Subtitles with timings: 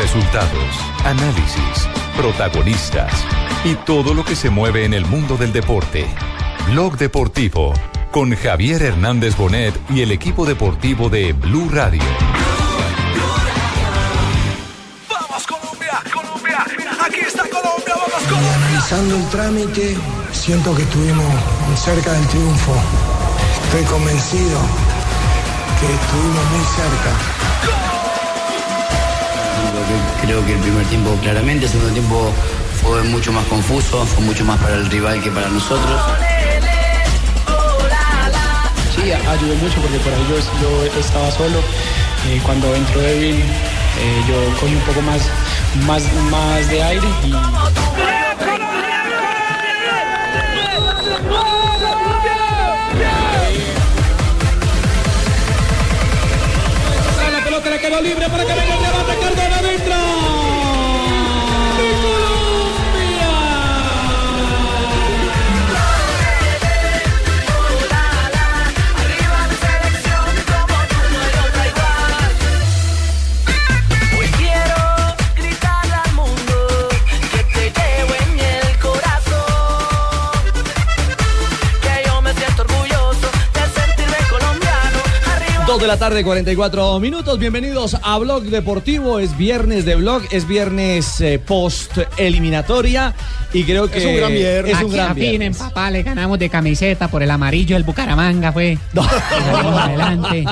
[0.00, 3.12] Resultados, análisis, protagonistas
[3.64, 6.06] y todo lo que se mueve en el mundo del deporte.
[6.70, 7.74] Blog Deportivo
[8.10, 12.00] con Javier Hernández Bonet y el equipo deportivo de Blue Radio.
[15.10, 16.00] ¡Vamos Colombia!
[16.10, 16.64] ¡Colombia!
[17.04, 17.94] ¡Aquí está Colombia!
[17.94, 18.58] ¡Vamos Colombia!
[18.68, 19.98] Realizando el trámite,
[20.32, 21.26] siento que estuvimos
[21.68, 22.72] muy cerca del triunfo.
[23.64, 24.60] Estoy convencido
[25.78, 27.39] que estuvimos muy cerca.
[30.22, 32.32] Creo que el primer tiempo claramente, el segundo tiempo
[32.82, 36.00] fue mucho más confuso, fue mucho más para el rival que para nosotros.
[38.94, 40.38] Sí, ayudó mucho porque por ahí yo,
[40.92, 41.58] yo estaba solo.
[42.28, 45.22] Eh, cuando entró Evin, eh, yo cogí un poco más,
[45.86, 47.30] más, más de aire y
[57.30, 59.69] La pelota le quedó libre para que venga el Cardona
[85.70, 87.38] 2 de la tarde, 44 minutos.
[87.38, 89.20] Bienvenidos a Blog Deportivo.
[89.20, 93.14] Es viernes de blog, es viernes eh, post eliminatoria
[93.52, 94.76] y creo que Es un gran viernes.
[94.76, 95.56] es un gran viernes.
[95.56, 98.78] papá, le ganamos de camiseta por el amarillo del Bucaramanga, fue.
[98.94, 98.96] Y
[99.52, 100.44] salimos adelante.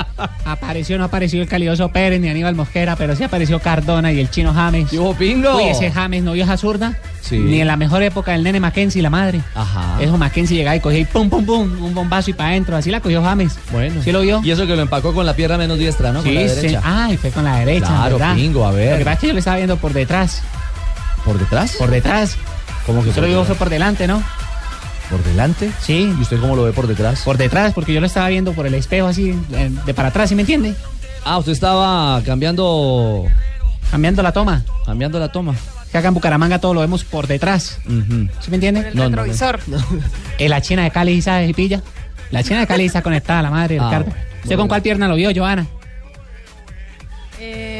[0.45, 4.29] Apareció, no apareció el calidoso Pérez ni Aníbal Mosquera, pero sí apareció Cardona y el
[4.29, 4.91] chino James.
[4.91, 5.57] ¿Y hubo pingo?
[5.57, 6.97] Uy, ese James no vio esa zurda.
[7.21, 7.37] Sí.
[7.37, 9.41] Ni en la mejor época del nene Mackenzie, la madre.
[9.53, 9.97] Ajá.
[10.01, 12.75] Eso Mackenzie llegaba y cogía y pum, pum, pum, un bombazo y para adentro.
[12.75, 13.57] Así la cogió James.
[13.71, 14.01] Bueno.
[14.03, 14.41] ¿Sí lo vio?
[14.43, 16.23] Y eso que lo empacó con la pierna menos diestra, ¿no?
[16.23, 16.55] con la Sí, sí.
[16.55, 16.81] derecha.
[16.83, 17.87] Ay, fue con la derecha.
[17.87, 18.35] Claro, ¿verdad?
[18.35, 18.93] pingo, a ver.
[18.93, 20.41] Lo que pasa es que yo le estaba viendo por detrás.
[21.25, 21.73] ¿Por detrás?
[21.73, 22.37] Por detrás.
[22.89, 24.23] ¿Cómo que Usted lo vio fue por delante, ¿no?
[25.11, 25.71] ¿Por delante?
[25.79, 26.11] Sí.
[26.17, 27.21] ¿Y usted cómo lo ve por detrás?
[27.21, 30.29] Por detrás, porque yo lo estaba viendo por el espejo así, eh, de para atrás,
[30.29, 30.73] ¿sí me entiende?
[31.23, 33.25] Ah, usted estaba cambiando
[33.91, 34.63] Cambiando la toma.
[34.87, 35.53] cambiando la toma.
[35.91, 37.77] Que acá en Bucaramanga todo lo vemos por detrás.
[37.85, 38.27] Ujú.
[38.39, 38.89] ¿Sí me entiende?
[38.95, 39.33] No, no, no.
[40.39, 41.81] Eh, la china de Cali sabe pilla.
[42.31, 44.05] La china de Cali está conectada, la madre, Ah, Ricardo.
[44.05, 44.21] bueno.
[44.37, 44.61] ¿Usted Bueno.
[44.61, 45.67] con cuál pierna lo vio, Joana?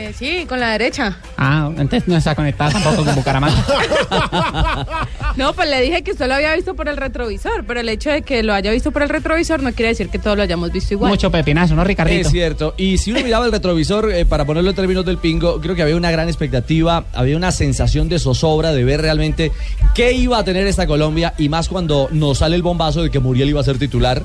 [0.09, 1.17] Eh, sí, con la derecha.
[1.37, 3.65] Ah, entonces no está conectada tampoco con Bucaramanga.
[5.35, 8.09] No, pues le dije que usted lo había visto por el retrovisor, pero el hecho
[8.09, 10.71] de que lo haya visto por el retrovisor no quiere decir que todos lo hayamos
[10.71, 11.11] visto igual.
[11.11, 12.27] Mucho pepinazo, ¿no, Ricardito?
[12.27, 12.73] Es cierto.
[12.75, 15.83] Y si uno miraba el retrovisor, eh, para ponerlo en términos del pingo, creo que
[15.83, 19.51] había una gran expectativa, había una sensación de zozobra de ver realmente
[19.93, 23.19] qué iba a tener esta Colombia y más cuando nos sale el bombazo de que
[23.19, 24.23] Muriel iba a ser titular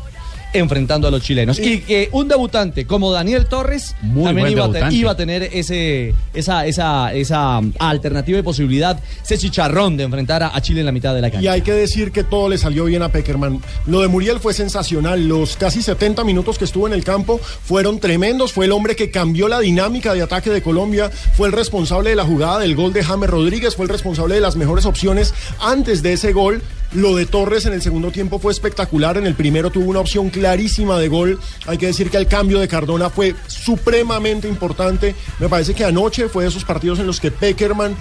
[0.55, 1.59] enfrentando a los chilenos.
[1.59, 4.97] Y que un debutante como Daniel Torres Muy también iba a, te- debutante.
[4.97, 10.43] iba a tener ese, esa, esa, esa um, alternativa y posibilidad, ese chicharrón de enfrentar
[10.43, 11.45] a, a Chile en la mitad de la cancha.
[11.45, 13.61] Y hay que decir que todo le salió bien a Peckerman.
[13.87, 15.27] Lo de Muriel fue sensacional.
[15.29, 18.53] Los casi 70 minutos que estuvo en el campo fueron tremendos.
[18.53, 21.11] Fue el hombre que cambió la dinámica de ataque de Colombia.
[21.11, 23.75] Fue el responsable de la jugada del gol de James Rodríguez.
[23.77, 26.63] Fue el responsable de las mejores opciones antes de ese gol.
[26.95, 29.17] Lo de Torres en el segundo tiempo fue espectacular.
[29.17, 31.41] En el primero tuvo una opción clarísima de gol.
[31.67, 35.17] Hay que decir que el cambio de Cardona fue supremamente importante.
[35.41, 37.97] Me parece que anoche fue de esos partidos en los que Peckerman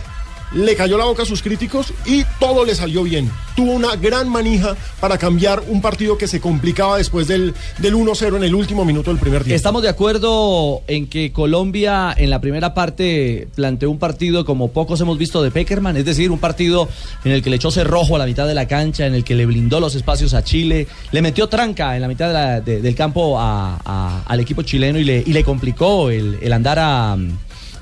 [0.53, 3.29] le cayó la boca a sus críticos y todo le salió bien.
[3.55, 8.37] Tuvo una gran manija para cambiar un partido que se complicaba después del, del 1-0
[8.37, 9.55] en el último minuto del primer tiempo.
[9.55, 14.99] Estamos de acuerdo en que Colombia en la primera parte planteó un partido como pocos
[15.01, 16.87] hemos visto de Peckerman, es decir, un partido
[17.23, 19.35] en el que le echó cerrojo a la mitad de la cancha, en el que
[19.35, 24.39] le blindó los espacios a Chile, le metió tranca en la mitad del campo al
[24.39, 27.17] equipo chileno y le, y le complicó el, el andar a,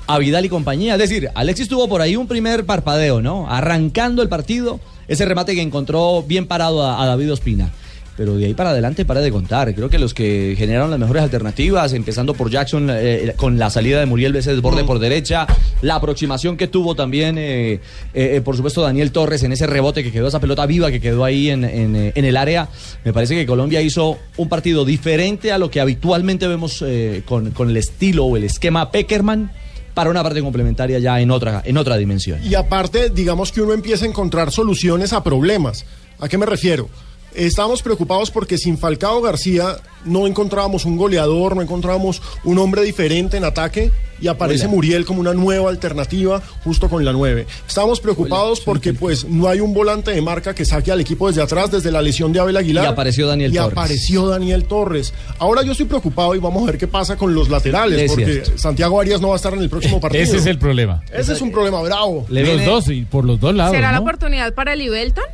[0.06, 0.94] a Vidal y compañía.
[0.94, 3.48] Es decir, Alexis tuvo por ahí un primer parpadeo, ¿no?
[3.48, 7.72] Arrancando el partido, ese remate que encontró bien parado a, a David Ospina.
[8.14, 9.74] Pero de ahí para adelante para de contar.
[9.74, 14.00] Creo que los que generaron las mejores alternativas, empezando por Jackson eh, con la salida
[14.00, 15.46] de Muriel ese desborde por derecha,
[15.80, 17.80] la aproximación que tuvo también, eh,
[18.12, 21.24] eh, por supuesto, Daniel Torres en ese rebote que quedó, esa pelota viva que quedó
[21.24, 22.68] ahí en, en, eh, en el área.
[23.02, 27.52] Me parece que Colombia hizo un partido diferente a lo que habitualmente vemos eh, con,
[27.52, 29.52] con el estilo o el esquema Peckerman
[29.94, 32.40] para una parte complementaria ya en otra, en otra dimensión.
[32.42, 35.84] Y aparte, digamos que uno empieza a encontrar soluciones a problemas.
[36.18, 36.88] ¿A qué me refiero?
[37.34, 43.36] Estábamos preocupados porque sin Falcao García no encontrábamos un goleador, no encontrábamos un hombre diferente
[43.36, 43.90] en ataque.
[44.20, 44.74] y aparece Hola.
[44.74, 47.44] Muriel como una nueva alternativa justo con la 9.
[47.66, 51.42] Estábamos preocupados porque pues no hay un volante de marca que saque al equipo desde
[51.42, 52.84] atrás desde la lesión de Abel Aguilar.
[52.84, 53.72] Y apareció Daniel Y Torres.
[53.72, 55.12] apareció Daniel Torres.
[55.40, 58.24] Ahora yo estoy preocupado y vamos a ver qué pasa con los laterales Es porque
[58.32, 58.58] cierto.
[58.58, 60.22] Santiago Arias no va a estar en el próximo partido.
[60.22, 61.02] Ese es el problema.
[61.12, 62.24] Ese es un problema bravo.
[62.28, 63.74] los dos, y por los dos lados.
[63.74, 65.24] ¿Será la oportunidad para el Ibelton?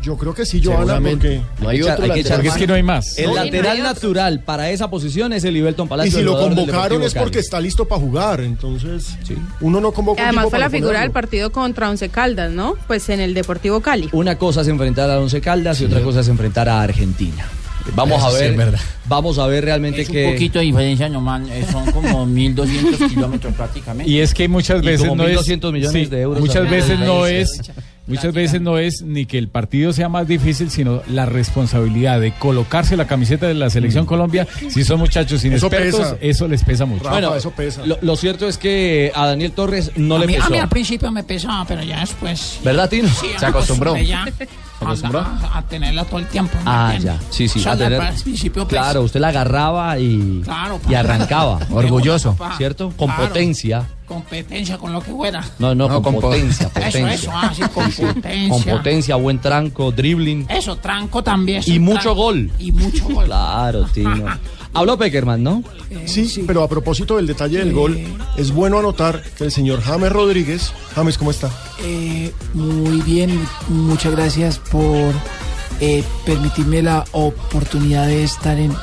[0.00, 3.18] Yo creo que sí, Joana, porque No hay otro Porque es que no hay más.
[3.18, 6.12] El No, y no lateral hay natural para esa posición es el Ibelton y Palacio.
[6.12, 7.44] si el lo convocaron es porque Cali.
[7.44, 9.16] está listo para jugar, entonces
[9.60, 12.74] uno no convoca Y un además fue la figura del partido contra Once Caldas, ¿no?
[12.86, 14.08] Pues en el Deportivo Cali.
[14.12, 17.46] Una cosa es enfrentar a Once Caldas y otra cosa es enfrentar a Argentina.
[17.94, 18.80] Vamos Eso a ver, es verdad.
[19.06, 23.08] vamos a ver realmente Es un que poquito de diferencia nomás, eh, son como 1.200
[23.08, 24.10] kilómetros prácticamente.
[24.12, 26.98] Y es que muchas Y veces como no es 1.200 millones de euros Muchas veces
[27.00, 27.60] no es.
[28.08, 32.32] Muchas veces no es ni que el partido sea más difícil, sino la responsabilidad de
[32.32, 34.46] colocarse la camiseta de la selección Colombia.
[34.70, 37.04] Si son muchachos inexpertos, eso les pesa mucho.
[37.04, 37.84] Rafa, Bueno, eso pesa.
[37.86, 40.50] Lo, lo cierto es que a Daniel Torres no a, le mí, a pesó.
[40.50, 42.58] mí al principio me pesaba, pero ya después...
[42.64, 43.08] ¿Verdad, Tino?
[43.08, 43.96] Sí, Se acostumbró.
[43.96, 44.24] Ya?
[44.80, 46.56] A, a tenerla todo el tiempo.
[46.58, 47.18] ¿me Ah, ya.
[47.30, 47.58] Sí, sí.
[47.58, 51.58] O sea, a tener- al principio, pues, claro, usted la agarraba y, Claro, y arrancaba.
[51.70, 52.36] Orgulloso.
[52.56, 52.92] ¿Cierto?
[52.96, 53.26] Con Claro.
[53.28, 53.84] potencia.
[54.08, 55.44] Competencia con lo que fuera.
[55.58, 57.12] No, no, No, con, con po- potencia, Eso, potencia.
[57.14, 58.48] eso, ah, sí, con potencia.
[58.48, 60.46] Con potencia, buen tranco, dribbling.
[60.48, 61.62] Eso, tranco también.
[61.66, 62.14] Y mucho tranco.
[62.14, 62.50] gol.
[62.58, 63.26] Y mucho gol.
[63.26, 64.24] Claro, Tino.
[64.74, 65.62] Habló Peckerman, ¿no?
[66.04, 67.98] Sí, pero a propósito del detalle del gol,
[68.36, 71.50] es bueno anotar que el señor James Rodríguez, James, ¿cómo está?
[71.82, 75.14] Eh, muy bien, muchas gracias por
[75.80, 78.74] eh, permitirme la oportunidad de estar en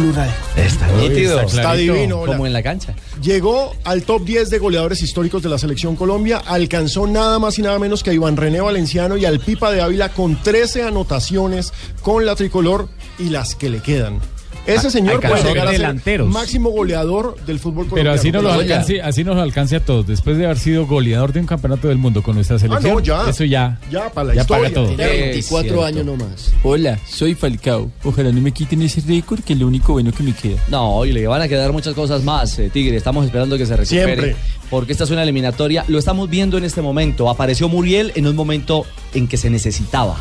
[0.00, 0.34] plural.
[0.56, 1.40] Está nítido.
[1.40, 2.32] está divino, hola.
[2.32, 2.94] Como en la cancha.
[3.20, 7.62] Llegó al top 10 de goleadores históricos de la selección Colombia, alcanzó nada más y
[7.62, 11.72] nada menos que a Iván René Valenciano y al Pipa de Ávila con 13 anotaciones
[12.02, 12.88] con la tricolor
[13.18, 14.20] y las que le quedan.
[14.66, 16.28] Ese señor puede llegar a ser delanteros.
[16.28, 18.18] máximo goleador del fútbol Pero colombiano.
[18.20, 20.06] así nos, lo alcance, así nos lo alcance a todos.
[20.06, 23.28] Después de haber sido goleador de un campeonato del mundo con nuestra selección, no, ya.
[23.28, 24.62] eso ya, Ya, para la ya historia.
[24.70, 24.88] paga todo.
[24.96, 26.52] Tiene 24 años nomás.
[26.62, 27.90] Hola, soy Falcao.
[28.04, 30.58] Ojalá no me quiten ese récord, que es lo único bueno que me queda.
[30.68, 32.96] No, y le van a quedar muchas cosas más, eh, Tigre.
[32.96, 34.04] Estamos esperando que se recupere.
[34.04, 34.36] Siempre.
[34.70, 35.84] Porque esta es una eliminatoria.
[35.88, 37.28] Lo estamos viendo en este momento.
[37.28, 40.16] Apareció Muriel en un momento en que se necesitava.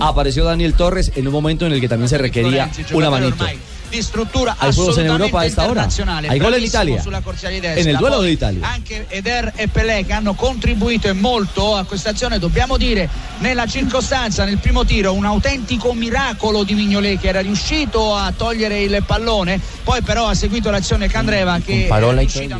[0.00, 3.44] Apareció Daniel Torres en un momento en el que también se requería una manito.
[3.92, 5.70] Di struttura Hay juegos en Europa a esta hora.
[5.82, 7.02] internazionale, Hay gol en bravissimo Italia.
[7.02, 7.74] sulla destra.
[7.76, 8.72] En el duelo Poi de Italia.
[8.72, 13.08] Anche Eder e Pelé che hanno contribuito e molto a questa azione, dobbiamo dire
[13.38, 18.82] nella circostanza, nel primo tiro, un autentico miracolo di Mignolet che era riuscito a togliere
[18.82, 21.86] il pallone, poi però ha seguito l'azione Candreva che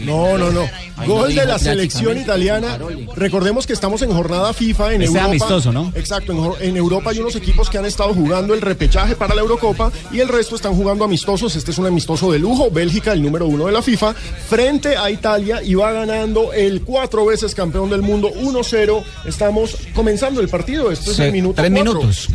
[0.00, 0.69] No, no, no.
[1.06, 2.79] Gol de la selección italiana.
[3.17, 5.25] Recordemos que estamos en jornada FIFA en Europa.
[5.25, 5.90] amistoso, ¿no?
[5.94, 6.56] Exacto.
[6.61, 9.90] En, en Europa hay unos equipos que han estado jugando el repechaje para la Eurocopa
[10.12, 11.54] y el resto están jugando amistosos.
[11.56, 12.70] Este es un amistoso de lujo.
[12.70, 17.24] Bélgica, el número uno de la FIFA, frente a Italia y va ganando el cuatro
[17.24, 19.02] veces campeón del mundo 1-0.
[19.26, 20.90] Estamos comenzando el partido.
[20.90, 21.94] Esto es Se- el minuto tres cuatro.
[21.94, 22.28] minutos.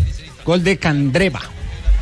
[0.45, 1.41] Gol de Candreva.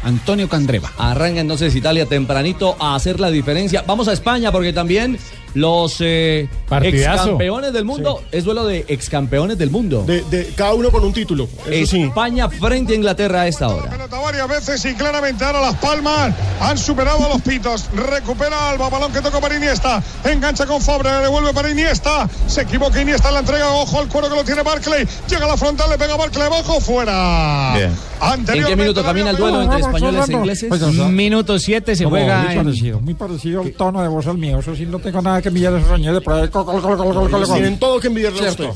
[0.03, 0.91] Antonio Candreva.
[0.97, 3.83] Arranca entonces Italia tempranito a hacer la diferencia.
[3.87, 5.17] Vamos a España porque también
[5.55, 7.21] los eh, Partidazo.
[7.23, 10.03] excampeones del mundo es duelo de excampeones del mundo.
[10.05, 11.47] De, de- cada uno con un título.
[11.69, 12.03] Eso sí.
[12.03, 13.89] España frente a Inglaterra a esta hora.
[13.89, 17.85] pelota varias veces y claramente ahora las palmas han superado a los pitos.
[17.95, 20.03] Recupera Alba, balón que toca para Iniesta.
[20.23, 22.29] Engancha con Fabre, le devuelve para Iniesta.
[22.47, 23.71] Se equivoca Iniesta en la entrega.
[23.71, 25.07] Ojo al cuero que lo tiene Barclay.
[25.29, 27.75] Llega a la frontal, le pega Barclay abajo, fuera.
[27.77, 27.91] ¿En
[28.21, 30.71] Anteriormente qué minuto camina el duelo entre españoles e ingleses?
[31.09, 34.59] Minuto 7 se juega muy en- parecido, muy parecido el tono de voz al mío.
[34.59, 37.45] Eso sí, no tengo nada que a gol, gol, gol, gol, gol.
[37.53, 38.69] Tienen todo que envidiarle a usted.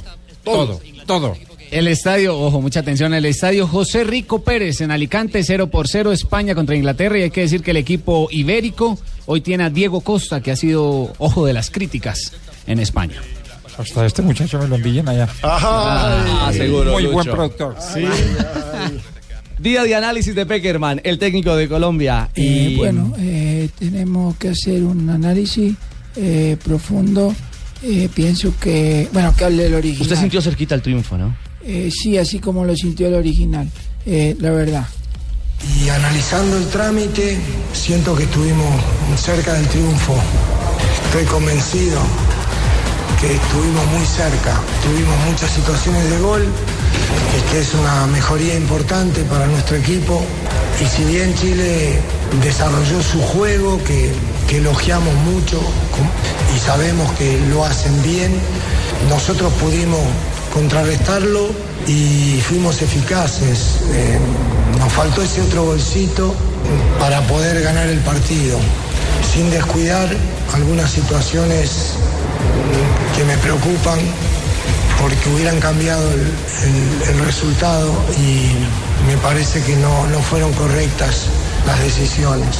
[0.44, 1.35] Todo, todo.
[1.71, 6.11] El estadio, ojo, mucha atención, el estadio José Rico Pérez en Alicante, 0 por 0,
[6.11, 7.19] España contra Inglaterra.
[7.19, 8.97] Y hay que decir que el equipo ibérico
[9.28, 12.33] hoy tiene a Diego Costa, que ha sido ojo de las críticas
[12.66, 13.21] en España.
[13.78, 15.30] Hasta este muchacho me lo envíen allá.
[15.44, 17.76] Ah, seguro, Muy buen productor.
[17.80, 18.04] Sí.
[19.59, 22.30] Día de análisis de Peckerman, el técnico de Colombia.
[22.33, 25.76] Eh, bueno, eh, tenemos que hacer un análisis
[26.19, 27.33] eh, profundo.
[27.81, 30.02] Eh, pienso que, bueno, que hable el original.
[30.02, 31.35] usted sintió cerquita el triunfo, ¿no?
[31.64, 33.69] Eh, sí, así como lo sintió el original,
[34.06, 34.85] eh, la verdad.
[35.81, 37.38] Y analizando el trámite,
[37.73, 38.81] siento que estuvimos
[39.18, 40.16] cerca del triunfo.
[41.06, 41.99] Estoy convencido
[43.19, 44.61] que estuvimos muy cerca.
[44.83, 46.45] Tuvimos muchas situaciones de gol,
[47.52, 50.23] que es una mejoría importante para nuestro equipo.
[50.81, 51.99] Y si bien Chile
[52.42, 54.11] desarrolló su juego, que,
[54.49, 55.61] que elogiamos mucho
[56.56, 58.33] y sabemos que lo hacen bien,
[59.09, 59.99] nosotros pudimos
[60.53, 61.49] contrarrestarlo
[61.87, 63.77] y fuimos eficaces.
[63.94, 64.19] Eh,
[64.79, 66.33] nos faltó ese otro golcito
[66.99, 68.57] para poder ganar el partido,
[69.33, 70.07] sin descuidar
[70.53, 71.94] algunas situaciones
[73.13, 73.99] mm, que me preocupan
[74.99, 78.51] porque hubieran cambiado el, el- el resultado y
[79.07, 81.25] me parece que no, no fueron correctas
[81.68, 82.57] las decisiones.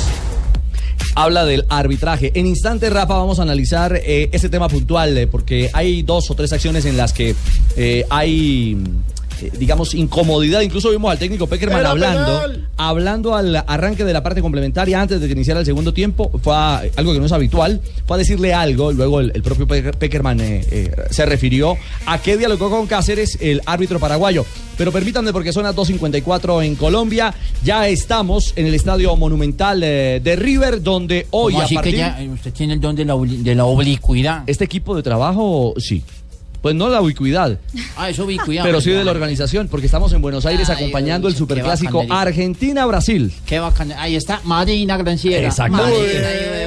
[1.20, 2.32] Habla del arbitraje.
[2.34, 6.34] En instante, Rafa, vamos a analizar eh, ese tema puntual, eh, porque hay dos o
[6.34, 7.36] tres acciones en las que
[7.76, 8.78] eh, hay,
[9.43, 10.62] eh, digamos, incomodidad.
[10.62, 12.67] Incluso vimos al técnico Peckerman Era hablando, penal.
[12.77, 16.31] hablando al arranque de la parte complementaria antes de que iniciara el segundo tiempo.
[16.43, 17.81] Fue a- algo que no es habitual.
[18.05, 18.91] Fue a decirle algo.
[18.91, 23.38] Luego el, el propio Pe- Peckerman eh, eh, se refirió a qué dialogó con Cáceres,
[23.41, 24.46] el árbitro paraguayo.
[24.77, 27.34] Pero permítanme, porque son las 2.54 en Colombia.
[27.63, 31.93] Ya estamos en el estadio monumental eh, de River, donde hoy ¿Cómo a así partir...
[31.93, 34.43] que ya usted tiene el don de la, de la oblicuidad?
[34.48, 36.01] Este equipo de trabajo, sí.
[36.62, 37.58] Pues no la ubicuidad,
[37.96, 38.63] Ah, eso ubicuidad.
[38.63, 42.06] pero sí de la organización, porque estamos en Buenos Aires Ay, acompañando el superclásico.
[42.10, 43.32] Argentina-Brasil.
[43.46, 43.92] Qué bacán.
[43.94, 45.46] Ahí está Marina Granciera.
[45.48, 45.82] Exacto.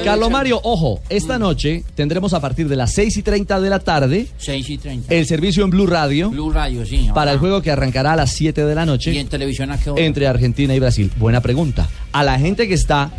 [0.03, 3.79] Carlos Mario, ojo, esta noche tendremos a partir de las 6 y 30 de la
[3.79, 5.13] tarde 6 y 30.
[5.13, 7.09] el servicio en Blue Radio Blue Radio, sí.
[7.13, 7.39] para el ajá.
[7.41, 10.01] juego que arrancará a las 7 de la Y noche en televisión a qué hora?
[10.03, 11.11] entre Argentina y Brasil.
[11.17, 11.87] Buena pregunta.
[12.11, 13.11] A la gente que está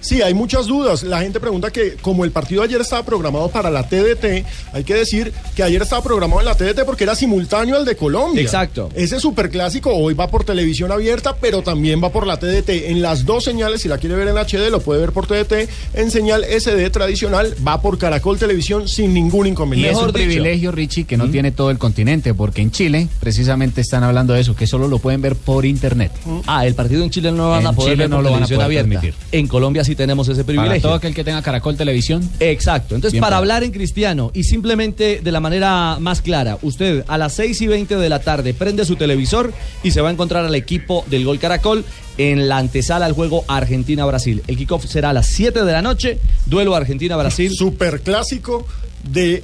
[0.00, 1.02] Sí, hay muchas dudas.
[1.02, 4.94] La gente pregunta que como el partido ayer estaba programado para la TDT, hay que
[4.94, 8.42] decir que ayer estaba programado en la TDT porque era simultáneo al de Colombia.
[8.42, 8.88] Exacto.
[8.94, 12.68] Ese superclásico hoy va por televisión abierta, pero también va por la TDT.
[12.90, 15.68] En las dos señales, si la quiere ver en HD, lo puede ver por TDT.
[15.94, 19.92] En señal SD tradicional, va por Caracol Televisión sin ningún Y inconveniente.
[19.98, 24.04] es un privilegio, Richie, que no tiene todo el continente, porque en Chile precisamente están
[24.04, 26.12] hablando de eso, que solo lo pueden ver por internet.
[26.46, 28.24] Ah, el partido en Chile no lo van En a poder Chile ver no por
[28.24, 28.88] lo van a poder abierta.
[29.00, 29.14] permitir.
[29.32, 30.82] En Colombia sí tenemos ese Para privilegio.
[30.82, 32.28] todo aquel que tenga Caracol Televisión.
[32.40, 32.94] Exacto.
[32.94, 37.04] Entonces, Bien para para- hablar en cristiano y simplemente de la manera más clara, usted
[37.08, 40.12] a las 6 y 20 de la tarde prende su televisor y se va a
[40.12, 41.84] encontrar al equipo del Gol Caracol
[42.18, 44.42] en la antesala al juego Argentina-Brasil.
[44.46, 47.52] El kickoff será a las 7 de la noche, duelo Argentina-Brasil.
[47.52, 48.66] Superclásico
[49.04, 49.42] de,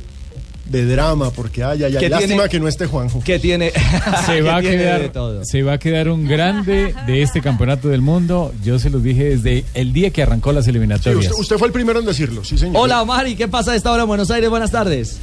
[0.65, 3.21] de drama, porque ay, ay, ay, Que lástima tiene- que no esté Juanjo.
[3.25, 3.71] Que tiene,
[4.27, 5.45] se va, a quedar, todo.
[5.45, 8.53] se va a quedar un grande de este campeonato del mundo.
[8.65, 11.25] Yo se los dije desde el día que arrancó las Sí, eliminatorias.
[11.27, 12.77] usted, usted fue el primero en decirlo, sí, señor.
[12.79, 14.49] Hola, Mari, ¿qué pasa a esta hora en Buenos Aires?
[14.51, 15.19] Buenas tardes.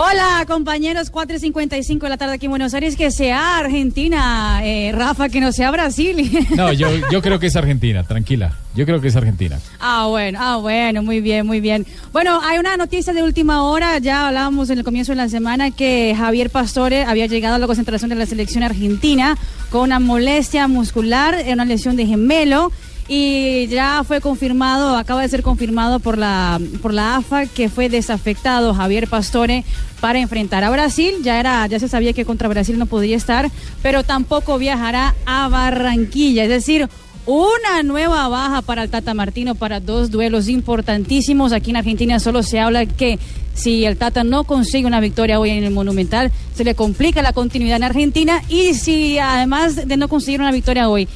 [0.00, 4.60] Hola compañeros, 4 y 55 de la tarde aquí en Buenos Aires, que sea Argentina,
[4.62, 6.30] eh, Rafa, que no sea Brasil.
[6.56, 8.56] No, yo, yo creo que es Argentina, tranquila.
[8.76, 9.58] Yo creo que es Argentina.
[9.80, 11.84] ah, bueno, ah, bueno, muy bien, muy bien.
[12.12, 15.72] Bueno, hay una noticia de última hora, ya hablábamos en el comienzo de la semana
[15.72, 19.36] que Javier Pastore había llegado a la concentración de la selección argentina
[19.68, 22.70] con una molestia muscular, eh, una lesión de gemelo.
[23.08, 27.88] Y ya fue confirmado, acaba de ser confirmado por la, por la AFA que fue
[27.88, 29.64] desafectado Javier Pastore
[30.00, 31.14] para enfrentar a Brasil.
[31.22, 33.50] Ya era, ya se sabía que contra Brasil no podía estar,
[33.82, 36.44] pero tampoco viajará a Barranquilla.
[36.44, 36.86] Es decir,
[37.24, 41.52] una nueva baja para el Tata Martino para dos duelos importantísimos.
[41.52, 43.18] Aquí en Argentina solo se habla que
[43.54, 47.32] si el Tata no consigue una victoria hoy en el Monumental, se le complica la
[47.32, 48.42] continuidad en Argentina.
[48.48, 51.08] Y si además de no conseguir una victoria hoy,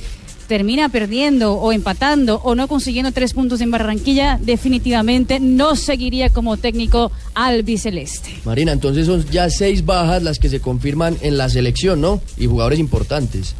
[0.52, 6.58] termina perdiendo o empatando o no consiguiendo tres puntos en Barranquilla, definitivamente no seguiría como
[6.58, 8.28] técnico albiceleste.
[8.44, 12.20] Marina, entonces son ya seis bajas las que se confirman en la selección, ¿no?
[12.36, 13.54] Y jugadores importantes.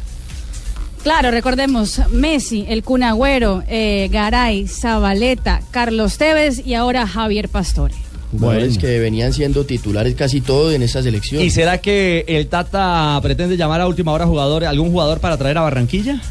[1.01, 7.95] Claro, recordemos Messi, el Cunagüero, eh, Garay, Zabaleta, Carlos Tevez y ahora Javier Pastore.
[8.31, 11.41] Jugadores que venían siendo titulares casi todos en esa selección.
[11.41, 15.57] ¿Y será que el Tata pretende llamar a última hora jugador, algún jugador para traer
[15.57, 16.21] a Barranquilla?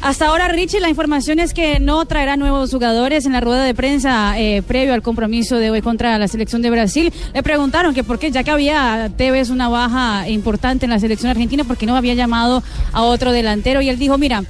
[0.00, 3.74] Hasta ahora, Richie, la información es que no traerá nuevos jugadores en la rueda de
[3.74, 7.12] prensa eh, previo al compromiso de hoy contra la selección de Brasil.
[7.34, 11.30] Le preguntaron que por qué, ya que había Tevez una baja importante en la selección
[11.30, 12.62] argentina, porque no había llamado
[12.92, 13.80] a otro delantero.
[13.80, 14.44] Y él dijo, mira,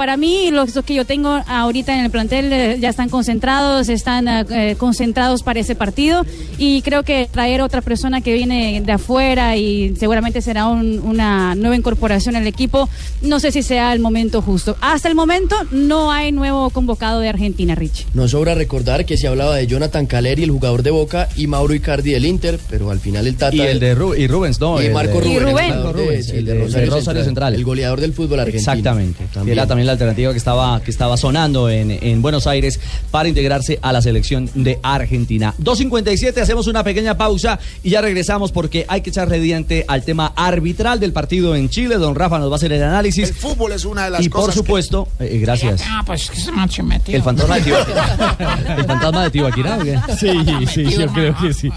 [0.00, 4.26] para mí los, que yo tengo ahorita en el plantel eh, ya están concentrados, están
[4.28, 6.24] eh, concentrados para ese partido
[6.56, 11.54] y creo que traer otra persona que viene de afuera y seguramente será un- una
[11.54, 12.88] nueva incorporación al equipo,
[13.20, 14.74] no sé si sea el momento justo.
[14.80, 18.06] Hasta el momento no hay nuevo convocado de Argentina, Rich.
[18.14, 21.74] No sobra recordar que se hablaba de Jonathan Caleri, el jugador de Boca, y Mauro
[21.74, 23.54] Icardi del Inter, pero al final el Tata...
[23.54, 24.80] Y el de Ru- y Rubens, no.
[24.82, 25.36] Y Marco de- Rubén.
[25.36, 25.72] Y Rubén.
[25.72, 27.54] el de- Rubens, sí, el de de- Rosario, de Rosario Central.
[27.54, 28.60] El goleador del fútbol argentino.
[28.72, 29.26] Exactamente.
[29.34, 29.58] También.
[29.58, 32.78] era también la alternativa que estaba, que estaba sonando en, en Buenos Aires
[33.10, 35.54] para integrarse a la selección de Argentina.
[35.60, 40.32] 2.57, hacemos una pequeña pausa y ya regresamos porque hay que echarle diente al tema
[40.36, 41.96] arbitral del partido en Chile.
[41.96, 43.30] Don Rafa nos va a hacer el análisis.
[43.30, 45.82] El fútbol es una de las y cosas por supuesto, eh, gracias.
[45.86, 47.16] Ah, pues que se me ha metido.
[47.16, 48.36] El fantasma de Tibaquirá.
[48.78, 49.78] ¿El fantasma de Tibaquirá?
[50.18, 50.30] Sí,
[50.72, 51.70] sí, yo creo que sí.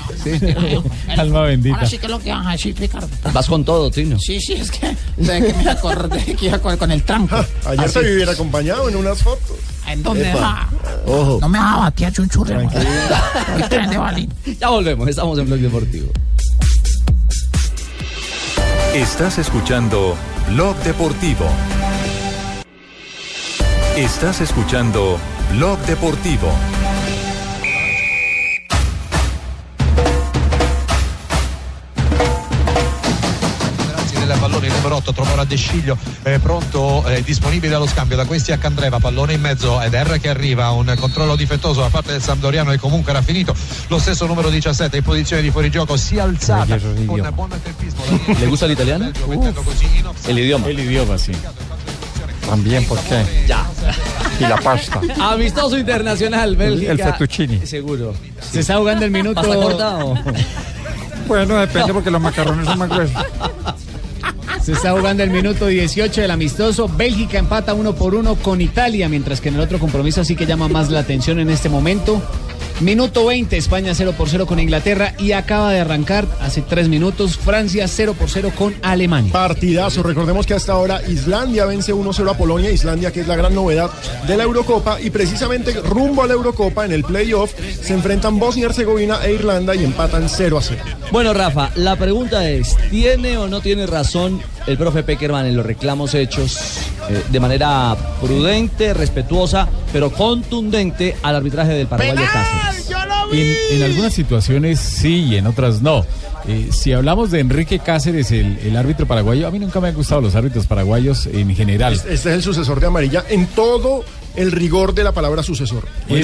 [1.18, 1.76] Alma bendita.
[1.76, 3.10] Ahora sí que es lo que vas a decir, Ricardo.
[3.32, 4.20] Vas con todo, Trino.
[4.20, 7.36] Sí, sí, es que, de que me acordé que iba con, con el tranco.
[7.66, 9.58] Ayer ¿Ah, vivir acompañado en unas fotos.
[9.88, 10.30] ¿En dónde?
[10.30, 10.70] Epa.
[10.70, 10.70] Ah,
[11.06, 11.38] Ojo.
[11.42, 12.68] No me va a batear chunchurre.
[14.60, 16.12] Ya volvemos, estamos en Blog Deportivo.
[18.94, 20.16] Estás escuchando
[20.50, 21.46] Blog Deportivo.
[23.98, 25.20] Estás escuchando
[25.52, 26.52] Blog Deportivo.
[34.84, 38.58] Numero 8 trova ora De Sciglio eh, pronto eh, disponibile allo scambio da questi a
[38.58, 42.74] Candreva pallone in mezzo ed R che arriva un controllo difettoso da parte del Sampdoriano
[42.74, 43.56] e comunque era finito
[43.88, 48.02] lo stesso numero 17 in posizione di fuorigioco si è alzata con buon tempismo
[48.38, 49.10] ¿Le gusta el italiano?
[50.26, 50.68] El idioma.
[50.68, 51.32] El idioma, sí.
[52.46, 53.24] También, ¿por qué?
[53.48, 53.66] Ya.
[54.40, 55.02] Y la pasta.
[55.20, 56.92] Amistoso internacional, Bélgica.
[56.92, 57.66] El fettuccini.
[57.66, 58.14] Seguro.
[58.40, 59.42] Se está jugando el minuto.
[59.42, 60.18] ¿Pasta corta o...?
[61.26, 63.24] Bueno, depende porque los macarrones son más gruesos.
[64.64, 66.88] Se está jugando el minuto 18 del amistoso.
[66.88, 70.46] Bélgica empata uno por uno con Italia, mientras que en el otro compromiso sí que
[70.46, 72.22] llama más la atención en este momento.
[72.80, 77.38] Minuto 20, España 0 por 0 con Inglaterra y acaba de arrancar hace tres minutos
[77.38, 79.32] Francia 0 por 0 con Alemania.
[79.32, 80.02] Partidazo.
[80.02, 82.72] Recordemos que hasta ahora Islandia vence 1-0 a Polonia.
[82.72, 83.92] Islandia, que es la gran novedad
[84.28, 85.00] de la Eurocopa.
[85.00, 89.76] Y precisamente rumbo a la Eurocopa, en el playoff, se enfrentan Bosnia, Herzegovina e Irlanda
[89.76, 90.82] y empatan 0 a 0.
[91.12, 95.66] Bueno, Rafa, la pregunta es, ¿tiene o no tiene razón el profe Peckerman en los
[95.66, 96.78] reclamos hechos
[97.10, 102.92] eh, de manera prudente, respetuosa, pero contundente al arbitraje del paraguayo Cáceres?
[103.32, 106.06] En, en algunas situaciones sí y en otras no.
[106.48, 109.96] Eh, si hablamos de Enrique Cáceres, el, el árbitro paraguayo, a mí nunca me han
[109.96, 111.94] gustado los árbitros paraguayos en general.
[111.94, 114.04] Este es el sucesor de Amarilla en todo
[114.36, 115.84] el rigor de la palabra sucesor.
[116.02, 116.24] Este es el-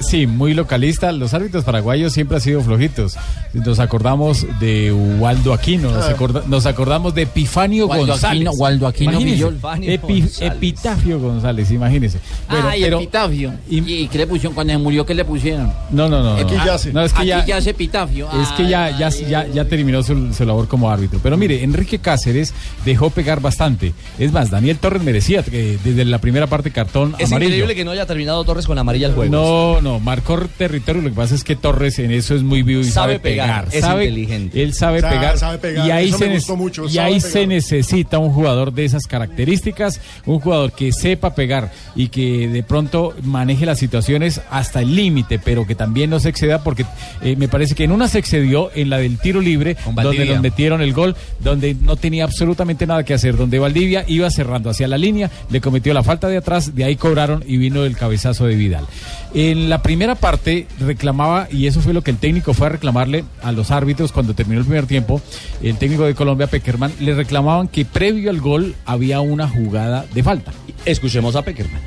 [0.00, 1.12] Sí, muy localista.
[1.12, 3.16] Los árbitros paraguayos siempre han sido flojitos.
[3.52, 6.10] Nos acordamos de Waldo Aquino, nos, Ah.
[6.10, 8.48] acorda- nos acordamos de Epifanio Waldo González.
[8.48, 9.54] Aquino- Waldo Aquino Imagínese, Villol.
[9.58, 10.52] Epi- Epifanio González.
[10.56, 12.18] Epitafio González, imagínese.
[12.50, 13.54] Bueno, pero- epitafio.
[13.70, 15.06] ¿Y, qué le pusieron cuando se murió?
[15.06, 15.72] ¿Qué le pusieron?
[15.92, 16.34] No, no, no.
[16.34, 16.66] Aquí no.
[16.66, 16.92] yace.
[16.92, 18.28] No, es que ya, epitafio.
[18.42, 21.20] Es que ya, ya, ya, ya terminó su, su labor como árbitro.
[21.22, 22.52] Pero mire, Enrique Cáceres
[22.84, 23.92] dejó pegar bastante.
[24.18, 27.50] Es más, Daniel Torres merecía que desde la primera parte cartón Es amarillo.
[27.50, 29.30] increíble que no haya terminado Torres con amarilla el juego.
[29.32, 31.02] No, no, marcó territorio.
[31.02, 33.68] Lo que pasa es que Torres en eso es muy vivo y sabe, Sabe pegar,
[33.70, 34.62] es sabe, inteligente.
[34.62, 35.38] Él sabe pegar.
[35.38, 37.30] sabe pegar, Y ahí, eso se, me gustó mucho, y ahí pegar.
[37.30, 42.62] se necesita un jugador de esas características, un jugador que sepa pegar y que de
[42.62, 46.84] pronto maneje las situaciones hasta el límite, pero que también no se exceda porque
[47.22, 50.40] eh, me parece que en una se excedió en la del tiro libre, donde nos
[50.40, 54.88] metieron el gol, donde no tenía absolutamente nada que hacer, donde Valdivia iba cerrando hacia
[54.88, 58.46] la línea, le cometió la falta de atrás, de ahí cobraron y vino el cabezazo
[58.46, 58.86] de Vidal.
[59.34, 63.24] En la primera parte reclamaba, y eso fue lo que el técnico fue a reclamarle
[63.42, 65.20] a los árbitros cuando terminó el primer tiempo,
[65.62, 70.22] el técnico de Colombia, Peckerman, le reclamaban que previo al gol había una jugada de
[70.22, 70.52] falta.
[70.84, 71.80] Escuchemos a Peckerman.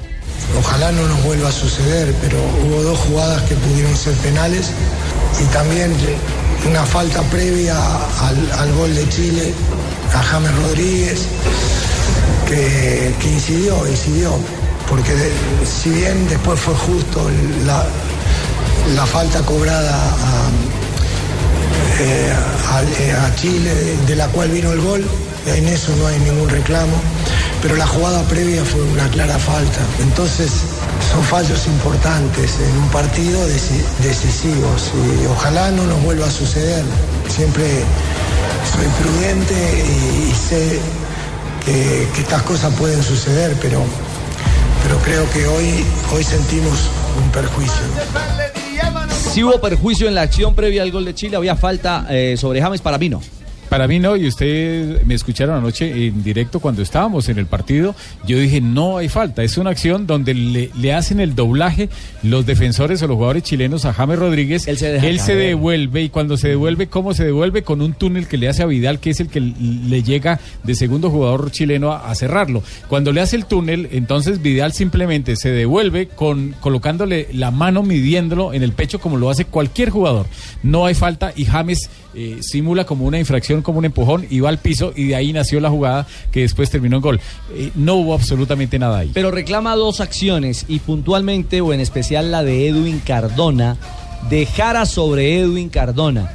[0.60, 4.71] Ojalá no nos vuelva a suceder, pero hubo dos jugadas que pudieron ser penales
[5.41, 5.91] y también
[6.69, 7.75] una falta previa
[8.60, 9.53] al, gol de Chile
[10.13, 11.21] a James Rodríguez
[12.47, 14.32] que, incidió, incidió,
[14.89, 15.13] porque
[15.65, 17.30] si bien después fue justo
[17.65, 20.49] la, falta cobrada a,
[21.99, 22.34] eh,
[22.99, 23.73] eh, a Chile,
[24.06, 25.06] de la cual vino el gol,
[25.45, 26.95] en eso no hay ningún reclamo,
[27.62, 29.80] pero la jugada previa fue una clara falta.
[30.01, 30.51] Entonces
[31.12, 34.91] son fallos importantes en un partido deci- decisivos
[35.22, 36.84] y ojalá no nos vuelva a suceder.
[37.30, 37.63] Siempre
[38.76, 40.80] soy prudente y, sé
[41.65, 43.82] que, que estas cosas pueden suceder, pero,
[44.84, 46.78] pero creo que hoy, hoy sentimos
[47.24, 47.74] un perjuicio.
[49.34, 52.62] Si hubo perjuicio en la acción previa al gol de Chile, había falta eh, sobre
[52.62, 53.22] James para mí no.
[53.69, 57.95] Para mí no, y ustedes me escucharon anoche en directo cuando estábamos en el partido,
[58.25, 61.89] yo dije, no hay falta, es una acción donde le, le hacen el doblaje
[62.23, 65.38] los defensores o los jugadores chilenos a James Rodríguez, él se, caer.
[65.38, 67.63] devuelve y cuando se devuelve, ¿cómo se devuelve?
[67.63, 70.75] Con un túnel que le hace a Vidal, que es el que le llega de
[70.75, 72.63] segundo jugador chileno a, a cerrarlo.
[72.88, 78.53] Cuando le hace el túnel, entonces Vidal simplemente se devuelve con colocándole la mano midiéndolo
[78.53, 80.25] en el pecho como lo hace cualquier jugador.
[80.63, 84.49] No hay falta y James eh, simula como una infracción, como un empujón y va
[84.49, 87.21] al piso y de ahí nació la jugada que después terminó en gol.
[87.53, 89.12] Eh, no hubo absolutamente nada ahí.
[89.13, 93.77] Pero reclama dos acciones y puntualmente o en especial la de Edwin Cardona,
[94.32, 96.32] de Jara sobre Edwin Cardona.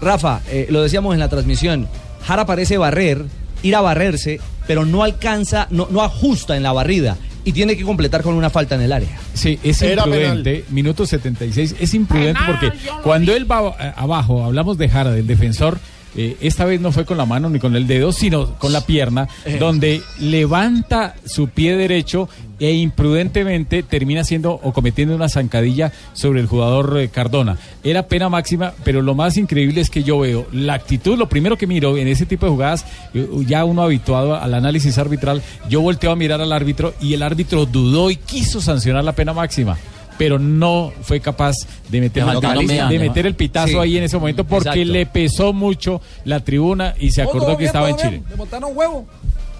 [0.00, 1.86] Rafa, eh, lo decíamos en la transmisión,
[2.22, 3.22] Jara parece barrer,
[3.62, 7.84] ir a barrerse, pero no alcanza, no, no ajusta en la barrida y tiene que
[7.84, 9.18] completar con una falta en el área.
[9.32, 14.76] Sí, es Era imprudente, minuto 76, es imprudente porque cuando él va a- abajo, hablamos
[14.76, 15.78] de Jara, del defensor,
[16.16, 18.80] eh, esta vez no fue con la mano ni con el dedo, sino con la
[18.80, 19.58] pierna, Eh.
[19.58, 26.46] donde levanta su pie derecho e imprudentemente termina haciendo o cometiendo una zancadilla sobre el
[26.46, 27.58] jugador eh, Cardona.
[27.84, 31.58] Era pena máxima, pero lo más increíble es que yo veo la actitud, lo primero
[31.58, 35.82] que miro en ese tipo de jugadas, eh, ya uno habituado al análisis arbitral, yo
[35.82, 39.76] volteo a mirar al árbitro y el árbitro dudó y quiso sancionar la pena máxima.
[40.18, 41.54] Pero no fue capaz
[41.88, 43.76] de meter, de meter el pitazo Sí.
[43.76, 44.92] ahí en ese momento porque Exacto.
[44.92, 48.22] le pesó mucho la tribuna y se acordó que estaba en Chile.
[48.30, 49.06] Le botaron huevo.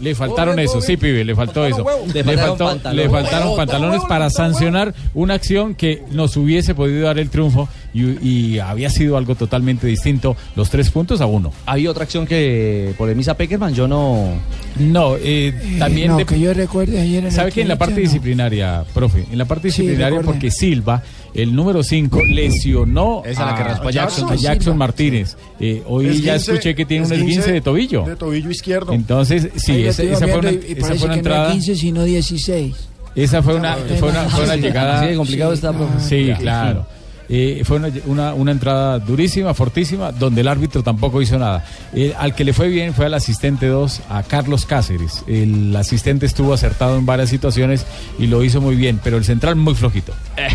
[0.01, 1.85] Le faltaron eso, sí, pibe, le faltó eso.
[2.13, 3.05] Le, faltó- pantalones.
[3.07, 8.27] le faltaron pantalones para sancionar una acción que nos hubiese podido dar el triunfo y,
[8.29, 11.53] y había sido algo totalmente distinto, los tres puntos a uno.
[11.65, 14.35] Había otra acción que polemiza Peckerman, yo no...
[14.79, 17.95] No, eh, también no, de- que yo recuerde ayer en ¿Sabe que en la parte
[17.95, 18.01] no.
[18.01, 19.25] disciplinaria, profe?
[19.33, 21.03] En la parte disciplinaria porque Silva,
[21.37, 24.33] el número 5, lesionó Esa es la que raspó a Jackson.
[24.33, 24.77] a Jackson.
[24.79, 25.37] Martínez.
[25.61, 28.05] Eh, hoy Esguince- ya escuché que tiene un esguince de tobillo.
[28.05, 28.93] De tobillo izquierdo.
[28.93, 31.45] Entonces, sí, esa, fue una, y- y esa parece fue una que no entrada.
[31.45, 32.77] era 15, sino 16.
[33.15, 35.01] Esa fue una, fue una, fue una llegada.
[35.03, 36.01] De complicado está, profe.
[36.01, 36.87] Sí, claro.
[37.29, 41.65] Eh, fue una, una- una entrada durísima, fortísima, donde el árbitro tampoco hizo nada.
[41.93, 45.25] Eh, al que le fue bien fue al asistente 2, a Carlos Cáceres.
[45.27, 47.85] El asistente estuvo acertado en varias situaciones
[48.19, 50.13] y lo hizo muy bien, pero el central muy flojito.
[50.37, 50.47] Eh,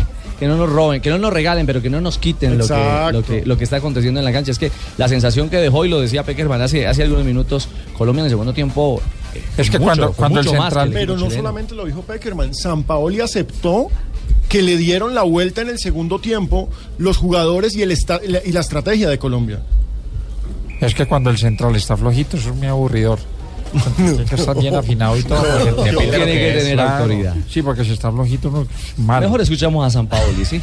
[0.41, 2.73] que no nos roben, que no nos regalen, pero que no nos quiten lo que,
[3.13, 4.49] lo, que, lo que está aconteciendo en la cancha.
[4.51, 8.21] Es que la sensación que dejó, y lo decía Peckerman hace, hace algunos minutos, Colombia
[8.21, 8.99] en el segundo tiempo...
[9.35, 10.89] eh, Es que mucho, cuando, cuando el central.
[10.89, 11.35] que el Pero no chileno.
[11.43, 13.89] solamente lo dijo Peckerman, San Paoli aceptó
[14.49, 18.29] que le dieron la vuelta en el segundo tiempo los jugadores y, el esta- y
[18.29, 19.59] la- y la estrategia de Colombia.
[20.79, 23.19] Es que cuando el central está flojito, eso es muy aburridor.
[23.95, 25.43] Tiene que estar bien afinado y todo.
[25.75, 27.35] porque Tiene que es, tener autoridad.
[27.49, 29.21] Sí, porque si está flojito, no, mal.
[29.21, 30.61] Mejor escuchamos a San Paoli, ¿sí?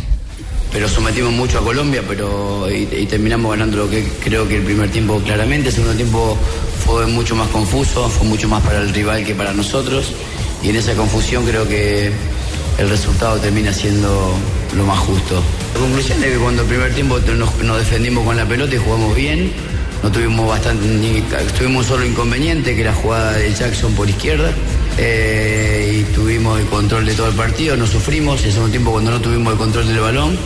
[0.73, 4.63] pero sometimos mucho a Colombia pero y, y terminamos ganando lo que creo que el
[4.65, 6.37] primer tiempo claramente el segundo tiempo
[6.85, 10.13] fue mucho más confuso fue mucho más para el rival que para nosotros
[10.63, 12.13] y en esa confusión creo que
[12.79, 14.35] el resultado termina siendo
[14.77, 15.43] lo más justo
[15.75, 18.79] la conclusión es que cuando el primer tiempo nos, nos defendimos con la pelota y
[18.79, 19.53] jugamos bien
[20.03, 21.23] no tuvimos bastante ni-
[21.59, 24.51] tuvimos solo inconveniente que la jugada de Jackson por izquierda
[24.97, 29.11] eh, y tuvimos el control de todo el partido, no sufrimos, el segundo tiempo cuando
[29.11, 30.37] no tuvimos el control del balón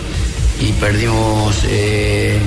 [0.61, 2.39] y perdimos eh,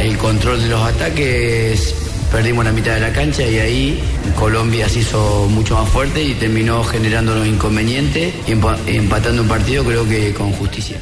[0.00, 1.94] el control de los ataques,
[2.32, 4.00] perdimos la mitad de la cancha y ahí
[4.38, 9.48] Colombia se hizo mucho más fuerte y terminó generando los inconvenientes y empa- empatando un
[9.48, 11.00] partido creo que con justicia.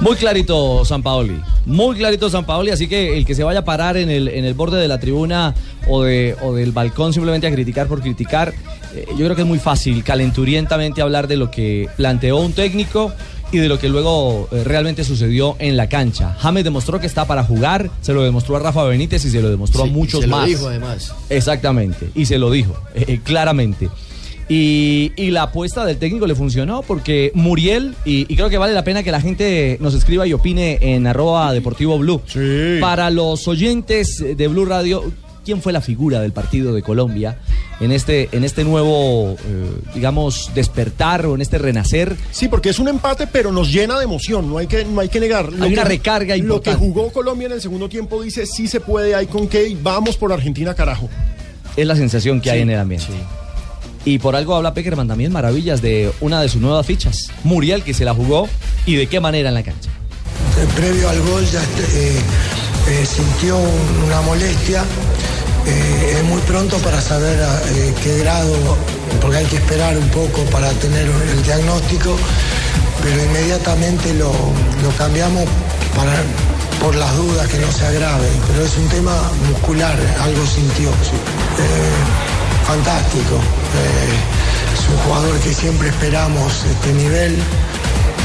[0.00, 3.64] Muy clarito San Paoli, muy clarito San Paoli, así que el que se vaya a
[3.66, 5.54] parar en el, en el borde de la tribuna
[5.88, 8.54] o, de, o del balcón simplemente a criticar por criticar,
[8.94, 13.12] eh, yo creo que es muy fácil calenturientamente hablar de lo que planteó un técnico
[13.52, 16.34] y de lo que luego eh, realmente sucedió en la cancha.
[16.38, 19.50] James demostró que está para jugar, se lo demostró a Rafa Benítez y se lo
[19.50, 20.46] demostró Sí, a muchos se lo más.
[20.46, 21.12] dijo, además.
[21.28, 23.90] Exactamente, y se lo dijo, eh, claramente.
[24.52, 28.74] Y, y la apuesta del técnico le funcionó porque Muriel, y, y creo que vale
[28.74, 32.20] la pena que la gente nos escriba y opine en arroba deportivo blue.
[32.80, 35.04] Para los oyentes de Blue Radio,
[35.44, 37.38] ¿quién fue la figura del partido de Colombia
[37.80, 42.16] en este, en este nuevo, eh, digamos, despertar o en este renacer?
[42.32, 45.08] Sí, porque es un empate, pero nos llena de emoción, no hay que, no hay
[45.08, 45.48] que negar.
[45.60, 46.78] Hay una que- recarga Lo que importante.
[46.80, 50.32] jugó Colombia en el segundo tiempo dice, sí se puede, hay con qué, vamos por
[50.32, 51.08] Argentina, carajo.
[51.76, 53.06] Es la sensación que hay Sí, en el ambiente.
[54.04, 57.92] Y por algo habla Peckerman también maravillas de una de sus nuevas fichas, Muriel, que
[57.94, 58.48] se la jugó
[58.86, 59.90] y de qué manera en la cancha.
[59.90, 62.20] Eh, previo al gol ya eh,
[62.88, 64.84] eh, sintió un- una molestia.
[65.66, 67.38] Es muy pronto para saber
[68.02, 68.56] qué grado,
[69.20, 72.16] porque hay que esperar un poco para tener el diagnóstico,
[73.02, 74.32] pero inmediatamente lo,
[74.82, 75.44] lo cambiamos
[75.94, 76.14] para,
[76.80, 78.26] por las dudas que no se agrave.
[78.48, 79.14] Pero es un tema
[79.50, 80.90] muscular, algo sintió.
[81.02, 82.29] sí.
[82.70, 83.34] Fantástico.
[83.34, 87.36] Eh, es un jugador que siempre esperamos este nivel.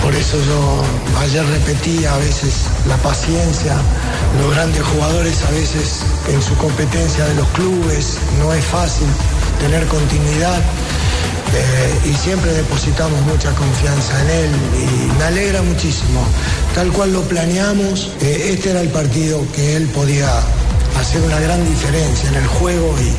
[0.04, 0.84] Por eso yo
[1.20, 2.54] ayer repetí a veces
[2.88, 3.76] la paciencia.
[4.40, 9.08] Los grandes jugadores a veces en su competencia de los clubes no es fácil
[9.62, 10.60] tener continuidad.
[11.56, 16.22] Eh, y siempre depositamos mucha confianza en él y me alegra muchísimo.
[16.76, 20.30] Tal cual lo planeamos, eh, este era el partido que él podía
[21.00, 23.12] hacer una gran diferencia en el juego y,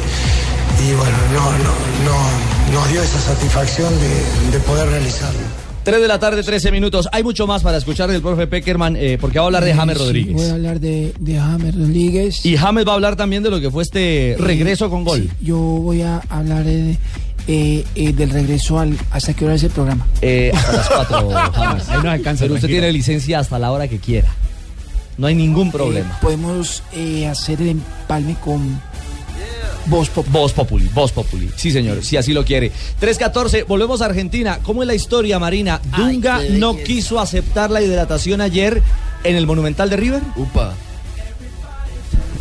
[0.82, 5.38] y bueno, no, no, no- nos dio esa satisfacción de, de poder realizarlo.
[5.84, 7.08] 3 de la tarde, 13 minutos.
[7.12, 9.96] Hay mucho más para escuchar del profe Peckerman, eh, porque va a hablar de James
[9.96, 10.34] Sí, Rodríguez.
[10.34, 12.44] Voy a hablar de, de James Rodríguez.
[12.44, 15.30] Y James va a hablar también de lo que fue este regreso con gol.
[15.40, 16.98] Yo voy a hablar de,
[17.46, 18.98] eh, eh, del regreso al.
[19.12, 20.04] ¿Hasta qué hora es el programa?
[20.22, 21.84] Eh, hasta las 4, James.
[21.88, 24.28] Ahí nos alcanza, Pero usted tiene licencia hasta la hora que quiera.
[25.18, 26.18] No hay ningún eh, problema.
[26.20, 28.82] podemos eh, hacer el empalme con
[29.87, 30.33] Voz Populi.
[30.33, 31.51] Voz Populi, Voz Populi.
[31.57, 32.70] Sí, señor, si así lo quiere.
[32.99, 34.59] 314, volvemos a Argentina.
[34.62, 35.81] ¿Cómo es la historia, Marina?
[35.96, 38.83] Dunga no quiso aceptar la hidratación ayer
[39.25, 40.22] en el Monumental de River.
[40.37, 40.75] Upa.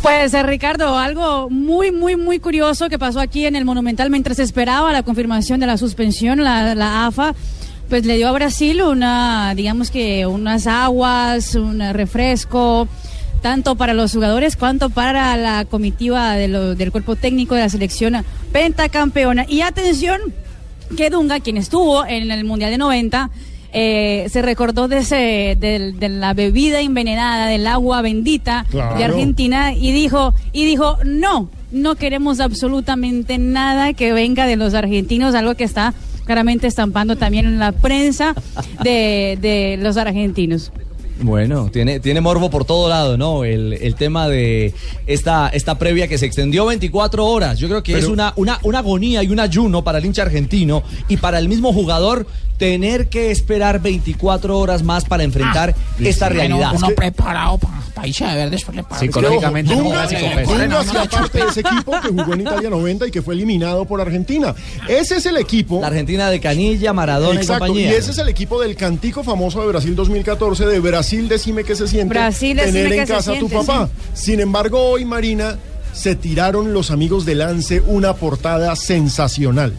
[0.02, 4.38] Pues eh, Ricardo, algo muy, muy, muy curioso que pasó aquí en el Monumental mientras
[4.38, 7.34] esperaba la confirmación de la suspensión, la, la AFA,
[7.88, 12.88] pues le dio a Brasil una, digamos que unas aguas, un refresco,
[13.42, 17.68] tanto para los jugadores cuanto para la comitiva de lo- del cuerpo técnico de la
[17.68, 18.16] selección
[18.52, 19.44] pentacampeona.
[19.48, 20.20] Y atención,
[20.96, 23.30] que Dunga, quien estuvo en el Mundial de 90,
[23.72, 28.96] eh, se recordó de, ese, de, la bebida envenenada, del agua bendita Claro.
[28.96, 34.72] de Argentina y dijo, y dijo, no, no queremos absolutamente nada que venga de los
[34.74, 35.92] argentinos, algo que está
[36.24, 38.34] claramente estampando también en la prensa
[38.82, 40.72] de, de los argentinos.
[41.20, 43.44] Bueno, tiene, tiene morbo por todo lado, ¿no?
[43.44, 44.74] El, el tema de
[45.06, 47.58] esta, esta previa que se extendió 24 horas.
[47.58, 50.22] Yo creo que es Pero- una, una, una agonía y un ayuno para el hincha
[50.22, 52.26] argentino y para el mismo jugador
[52.58, 56.72] tener que esperar 24 horas más para enfrentar esta realidad.
[56.74, 57.58] Uno preparado
[57.94, 58.98] para irse a ver después le pago.
[58.98, 60.48] Psicológicamente Es que, no, Dunga, pues.
[60.68, 63.84] No, no, parte de ese equipo que jugó en Italia 90 y que fue eliminado
[63.84, 64.54] por Argentina.
[64.88, 65.80] Ese es el equipo.
[65.82, 67.90] La Argentina de Canilla, Maradona Exacto, y compañía.
[67.90, 71.76] y ese es el equipo del cantico famoso de Brasil 2014, de Brasil decime que
[71.76, 73.88] se siente Brasil, tener en qué casa a tu papá.
[74.14, 75.58] Sin embargo, hoy Marina
[75.92, 79.72] se tiraron los amigos de Lance una portada sensacional.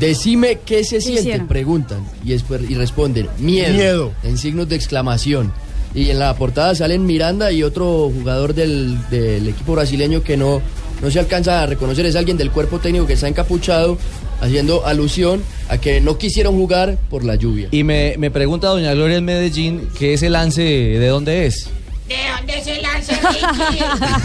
[0.00, 1.48] Decime qué se siente, hicieron?
[1.48, 4.12] preguntan y, después, y responden, miedo, Miedo.
[4.22, 5.52] en signos de exclamación.
[5.94, 10.60] Y en la portada salen Miranda y otro jugador del, del equipo brasileño que no,
[11.00, 13.96] no se alcanza a reconocer, es alguien del cuerpo técnico que está encapuchado,
[14.40, 17.68] haciendo alusión a que no quisieron jugar por la lluvia.
[17.70, 21.68] Y me, me pregunta doña Gloria en Medellín que ese lance de dónde es.
[22.08, 23.20] ¿De dónde se lanza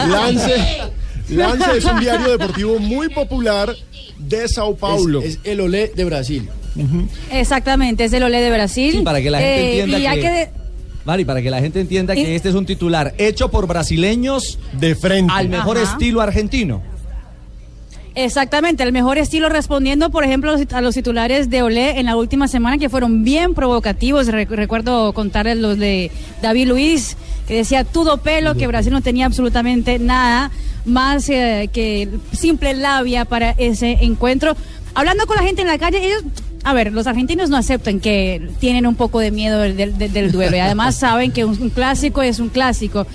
[0.08, 0.56] Lance,
[1.30, 3.74] Lance es un diario deportivo muy popular
[4.20, 5.22] de Sao Paulo.
[5.22, 6.50] Es, es el Olé de Brasil.
[7.32, 8.92] Exactamente, es el Olé de Brasil.
[8.92, 10.50] Sí, para que la gente Eh, entienda y hay que- que de-
[11.04, 14.94] Mari, para que la gente entienda que este es un titular hecho por brasileños de
[14.94, 15.92] frente al mejor Ajá.
[15.94, 16.84] estilo argentino.
[18.14, 22.50] Exactamente, el mejor estilo respondiendo, por ejemplo, a los- titulares de Olé en la última
[22.50, 24.28] semana que fueron bien provocativos.
[24.28, 27.16] Re- recuerdo contarles los de David Luis,
[27.48, 30.52] que decía todo pelo, que Brasil no tenía absolutamente nada
[30.84, 34.58] más eh, que simple labia para ese encuentro.
[34.94, 36.24] Hablando con la gente en la calle, ellos,
[36.66, 40.32] a ver, los argentinos no aceptan que tienen un poco de miedo del, del- del
[40.34, 43.08] duelo y además saben que un, un clásico es un clásico,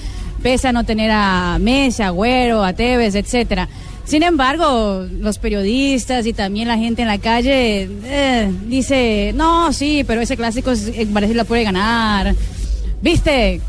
[0.42, 3.68] pese a no tener a Messi, a Agüero, a Tevez, etcétera.
[4.06, 10.04] Sin embargo, los periodistas y también la gente en la calle eh, dice, no, sí,
[10.06, 12.34] pero ese clásico es- eh, Brasil la puede ganar.
[13.02, 13.60] ¿Viste?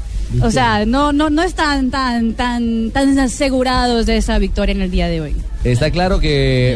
[0.42, 4.92] O sea, no, no, no están tan, tan, tan asegurados de esa victoria en el
[4.92, 5.36] día de hoy.
[5.64, 6.74] Está claro que.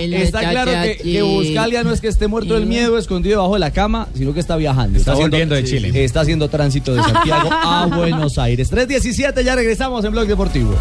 [0.00, 3.60] Está claro que, que Buscalia no es que esté muerto del miedo, escondido debajo de
[3.60, 4.98] la cama, sino que está viajando.
[4.98, 6.04] Está haciendo- volviendo de Chile.
[6.04, 8.70] Está haciendo tránsito de Santiago a Buenos Aires.
[8.72, 10.74] 3.17, ya regresamos en Blog Deportivo.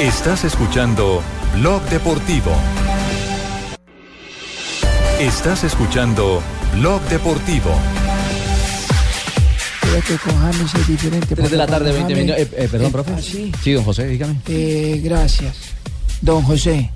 [0.00, 1.22] Estás escuchando
[1.56, 2.52] Blog Deportivo.
[5.20, 6.42] Estás escuchando
[6.74, 7.70] Blog Deportivo.
[9.80, 11.34] Creo que con James es diferente.
[11.36, 12.58] 3 de la tarde, con 20 James- minutos.
[12.58, 13.12] Eh, eh, perdón, profe.
[13.16, 13.52] ¿Ah, sí?
[13.62, 14.36] Sí, don José, dígame.
[14.48, 15.54] Eh, gracias.
[16.20, 16.90] Don José.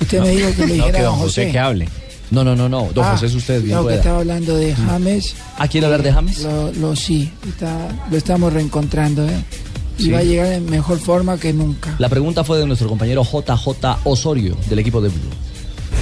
[0.00, 1.42] Usted me dijo que le No, dijera que don don José.
[1.42, 1.88] José que hable.
[2.30, 2.88] No, no, no, no.
[2.92, 5.34] Don Ah, José es usted, bien No, que estaba hablando de James.
[5.56, 6.40] ¿Ah, quiere hablar de James?
[6.42, 9.44] Lo, lo sí, está- lo estamos reencontrando, ¿eh?
[9.98, 10.10] Y Sí.
[10.10, 11.94] va a llegar en mejor forma que nunca.
[11.98, 15.20] La pregunta fue de nuestro compañero JJ Osorio, del equipo de Blue.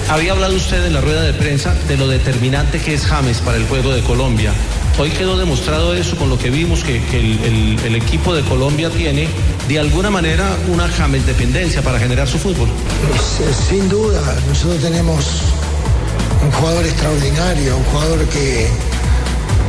[0.09, 3.57] Había hablado usted en la rueda de prensa de lo determinante que es James para
[3.57, 4.53] el juego de Colombia.
[4.97, 9.27] Hoy quedó demostrado eso con lo que vimos que, el equipo de Colombia tiene
[9.67, 12.69] de alguna manera una James dependencia para generar su fútbol.
[13.09, 15.41] Pues, eh, sin duda, nosotros tenemos
[16.41, 18.69] un jugador extraordinario, un jugador que,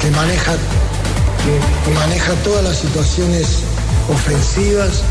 [0.01, 0.53] que maneja,
[1.85, 3.65] que maneja todas las situaciones
[4.09, 5.03] ofensivas,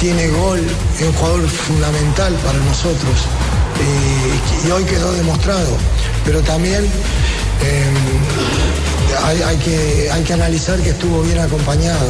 [0.00, 0.62] tiene gol,
[0.98, 3.26] es un jugador fundamental para nosotros
[3.80, 5.76] eh, y hoy quedó demostrado.
[6.24, 7.90] Pero también eh,
[9.24, 12.06] hay, hay que, hay que analizar que estuvo bien acompañado,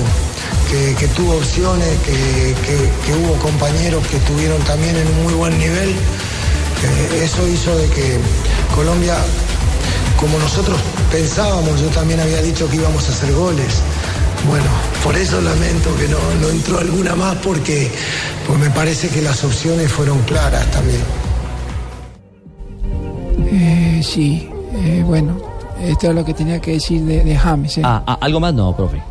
[0.98, 5.56] que, tuvo opciones, que, que- que hubo compañeros que estuvieron también en un muy buen
[5.58, 5.90] nivel.
[5.90, 8.18] Eh, eso hizo de que
[8.74, 9.14] Colombia,
[10.20, 10.78] como nosotros
[11.10, 13.74] pensábamos, yo también había dicho que íbamos a hacer goles.
[14.48, 14.66] Bueno,
[15.02, 17.90] por eso lamento que no, no entró alguna más porque
[18.46, 21.02] pues me parece que las opciones fueron claras también.
[23.98, 25.36] Eh, sí, eh, bueno,
[25.80, 27.78] esto es lo que tenía que decir de, de James.
[27.78, 27.82] eh.
[27.84, 28.52] Ah, ah, ¿Algo más?
[28.54, 29.02] No, profe.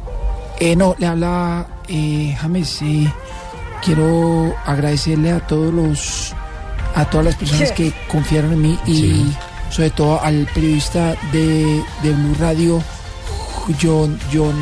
[0.60, 2.82] Eh, no, le habla eh, James.
[2.82, 3.12] eh,
[3.84, 6.34] quiero agradecerle a todos los,
[6.96, 9.36] a todas las personas que confiaron en mí y Sí.
[9.70, 12.82] sobre todo al periodista de, de Blue Radio,
[13.82, 14.56] John, John,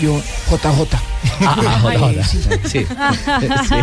[0.00, 0.96] John, JJ.
[1.40, 2.24] Ah, Ay, hola, hola.
[2.24, 2.38] sí.
[2.64, 2.86] Sí.
[3.68, 3.74] Sí.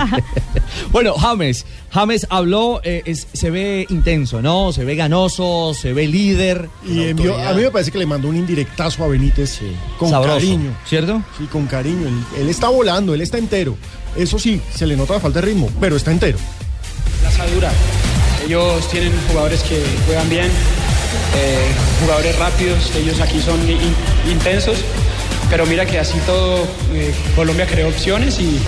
[0.91, 4.71] Bueno, James, James habló, eh, es- se ve intenso, ¿no?
[4.71, 6.69] Se ve ganoso, se ve líder.
[6.87, 9.59] Y envió, a mí me parece que le mandó un indirectazo a Benítez
[9.97, 10.71] con Sabroso, cariño.
[10.87, 11.21] ¿Cierto?
[11.37, 12.07] Sí, con cariño.
[12.07, 13.75] Él, él está volando, él está entero.
[14.15, 16.37] Eso sí, se le nota la falta de ritmo, pero está entero.
[17.21, 17.71] plaza dura.
[18.45, 20.45] Ellos tienen jugadores que juegan bien,
[21.35, 21.71] eh,
[22.01, 23.95] jugadores rápidos, ellos aquí son in-
[24.31, 24.77] intensos,
[25.49, 28.59] pero mira que así todo eh, Colombia creó opciones y,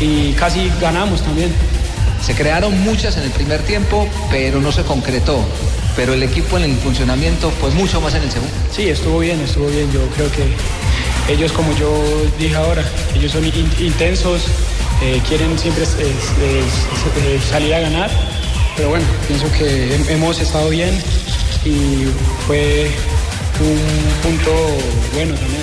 [0.00, 1.52] y casi ganamos también.
[2.24, 5.38] Se crearon muchas en el primer tiempo, pero no se concretó.
[5.94, 8.52] Pero el equipo en el funcionamiento fue mucho más en el segundo.
[8.74, 9.90] Sí, estuvo bien, estuvo bien.
[9.92, 11.88] Yo creo que ellos, como yo
[12.38, 12.82] dije ahora,
[13.14, 14.42] ellos son in- intensos,
[15.02, 18.10] eh, quieren siempre es- es- es- eh, salir a ganar.
[18.76, 20.90] Pero bueno, pienso que hem- hemos estado bien
[21.64, 22.04] y
[22.46, 22.90] fue
[23.60, 24.50] un punto
[25.14, 25.62] bueno también.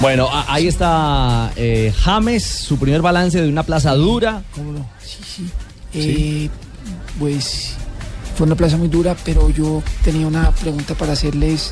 [0.00, 4.42] Bueno, ahí está eh, James, su primer balance de una plaza dura.
[4.54, 4.88] ¿Cómo no?
[5.02, 5.50] Sí, sí.
[5.94, 6.50] Eh,
[7.18, 7.74] Pues
[8.36, 11.70] fue una plaza muy dura, pero yo tenía una pregunta para hacerles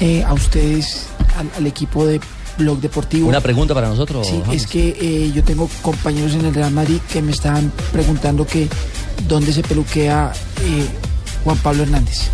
[0.00, 1.06] eh, a ustedes,
[1.38, 2.20] al, al equipo de
[2.58, 3.28] Blog Deportivo.
[3.28, 4.26] Una pregunta para nosotros.
[4.26, 4.62] Sí, James.
[4.64, 8.68] es que eh, yo tengo compañeros en el Real Madrid que me estaban preguntando que
[9.28, 10.32] dónde se peluquea
[10.64, 10.86] eh,
[11.44, 12.30] Juan Pablo Hernández.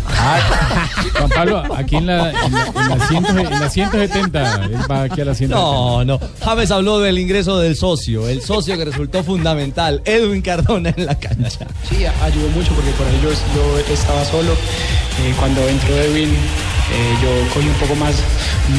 [1.17, 5.03] Juan Pablo, aquí en la, en la, en la 100 en la 170, él va
[5.03, 5.55] aquí a la 170.
[5.55, 6.19] No, no.
[6.43, 11.15] James habló del ingreso del socio, el socio que resultó fundamental, Edwin Cardona en la
[11.15, 11.67] cancha.
[11.89, 14.53] Sí, ayudó mucho porque por ello yo estaba solo.
[14.53, 18.15] Eh, cuando entró Edwin, eh, yo cogí un poco más,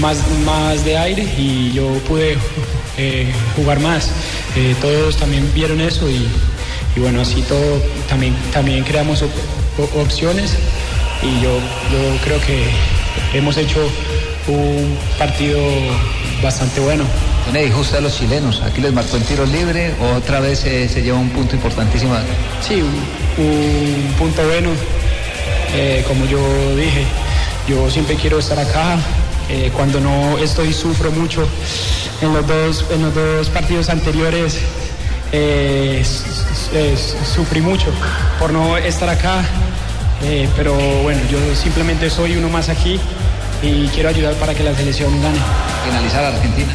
[0.00, 2.36] más, más de aire y yo pude
[2.96, 4.10] eh, jugar más.
[4.56, 6.26] Eh, todos también vieron eso y,
[6.96, 9.22] y bueno, así todo también, también creamos
[9.94, 10.54] opciones
[11.22, 11.58] y yo,
[11.92, 12.70] yo creo que
[13.32, 13.80] hemos hecho
[14.46, 15.58] un partido
[16.42, 17.04] bastante bueno.
[17.44, 18.62] Tiene injusta a los chilenos.
[18.62, 19.94] Aquí les marcó en tiro libre.
[20.16, 22.14] Otra vez eh, se lleva un punto importantísimo.
[22.66, 24.70] Sí, un, un punto bueno.
[25.74, 26.38] Eh, como yo
[26.76, 27.04] dije,
[27.68, 28.98] yo siempre quiero estar acá.
[29.50, 31.46] Eh, cuando no estoy sufro mucho.
[32.20, 34.58] En los dos, en los dos partidos anteriores
[35.32, 37.86] eh, s- sufrí mucho
[38.38, 39.42] por no estar acá.
[40.24, 42.98] Eh, pero bueno, yo simplemente soy uno más aquí
[43.62, 45.38] y quiero ayudar para que la selección gane.
[45.84, 46.72] Finalizar a Argentina.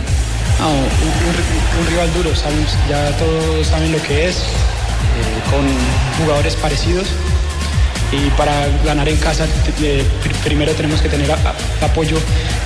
[0.59, 4.41] No, un, un ri- un rival duro, sabemos- ya todos saben lo que es, eh,
[5.51, 5.65] con
[6.25, 7.07] jugadores parecidos.
[8.13, 9.45] Y para ganar en casa,
[9.81, 10.05] eh,
[10.43, 12.17] primero tenemos que tener a- a- apoyo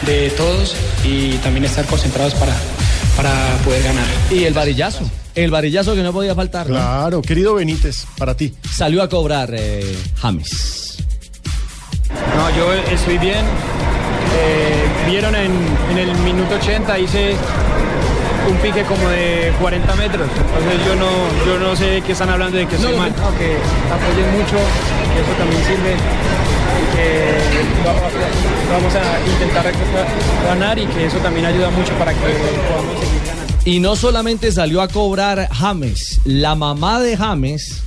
[0.06, 2.54] de todos y también estar concentrados para,
[3.15, 3.32] para
[3.63, 4.06] poder ganar.
[4.30, 5.00] Y el varillazo,
[5.43, 6.67] el varillazo que no podía faltar.
[6.67, 6.73] ¿no?
[6.76, 8.54] Claro, querido Benítez, para ti.
[8.71, 10.97] Salió a cobrar eh, James.
[12.36, 13.45] No, yo estoy bien.
[14.39, 15.52] Eh, Vieron en,
[15.91, 17.34] en el minuto 80 hice
[18.50, 20.28] un pique como de 40 metros.
[20.36, 21.08] Entonces yo no,
[21.45, 23.10] yo no sé qué están hablando de que estoy mal.
[23.12, 23.56] No, que
[23.93, 25.93] apoyen mucho, que eso también sirve.
[25.93, 27.93] y Que va-
[28.73, 29.71] vamos a intentar
[30.45, 33.37] ganar y que eso también ayuda mucho para que podamos seguir ganando.
[33.67, 37.82] Y no solamente salió a cobrar James, la mamá de James,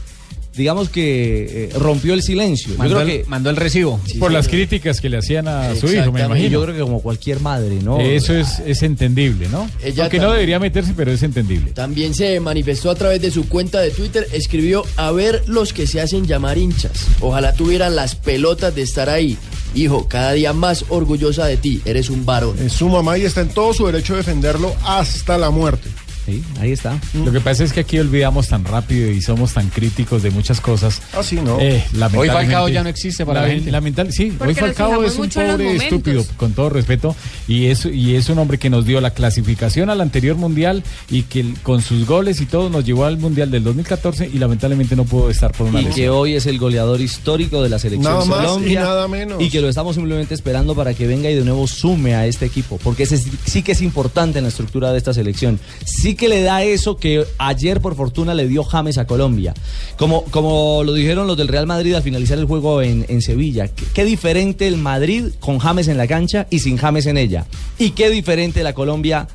[0.55, 2.75] digamos que eh, rompió el silencio.
[2.77, 3.99] Mandó yo creo el- que mandó el recibo.
[4.19, 6.51] Por las críticas que le hacían a su hijo, me imagino.
[6.51, 7.99] Yo creo que como cualquier madre, ¿no?
[7.99, 9.71] Eso es, es entendible, ¿no?
[9.83, 10.33] Ella Aunque no también.
[10.33, 11.71] debería meterse, pero es entendible.
[11.71, 15.87] También se manifestó a través de su cuenta de Twitter, escribió, a ver los que
[15.87, 17.07] se hacen llamar hinchas.
[17.21, 19.39] Ojalá tuvieran las pelotas de estar ahí.
[19.75, 22.57] Hijo, cada día más orgullosa de ti, eres un varón.
[22.59, 25.89] Es su mamá y está en todo su derecho de defenderlo hasta la muerte.
[26.31, 26.99] Sí, ahí está.
[27.15, 30.61] Lo que pasa es que aquí olvidamos tan rápido y somos tan críticos de muchas
[30.61, 31.01] cosas.
[31.13, 31.59] Ah, sí, ¿no?
[31.61, 33.71] Eh, Hoy lamentablemente- Falcao ya no existe para la Lamen- gente.
[33.73, 37.17] lamentable- sí, Porque hoy Falcao es un pobre estúpido, con todo respeto,
[37.49, 41.23] y es, y es un hombre que nos dio la clasificación al anterior mundial y
[41.23, 45.05] que con sus goles y todo nos llevó al mundial del 2014 y lamentablemente no
[45.05, 45.97] pudo estar por una Y lesión.
[45.97, 48.81] que hoy es el goleador histórico de la selección Nada más y Colombia.
[48.83, 49.43] nada menos.
[49.43, 52.47] Y que lo estamos simplemente esperando para que venga y de nuevo sume a este
[52.47, 52.79] equipo.
[52.83, 55.59] Porque ese sí que es importante en la estructura de esta selección.
[55.85, 59.55] Sí que le da eso que ayer por fortuna le dio James a Colombia.
[59.97, 63.69] Como, como lo dijeron los del Real Madrid al finalizar el juego en, en Sevilla.
[63.69, 67.47] ¿Qué, qué diferente el Madrid con James en la cancha y sin James en ella.
[67.79, 69.29] Y qué diferente la Colombia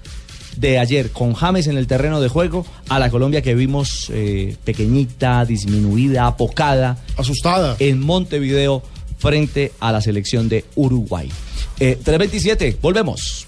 [0.58, 4.56] de ayer con James en el terreno de juego a la Colombia que vimos eh,
[4.64, 8.84] pequeñita, disminuida, apocada, asustada en Montevideo
[9.18, 11.30] frente a la selección de Uruguay.
[11.80, 13.48] Eh, 327, volvemos.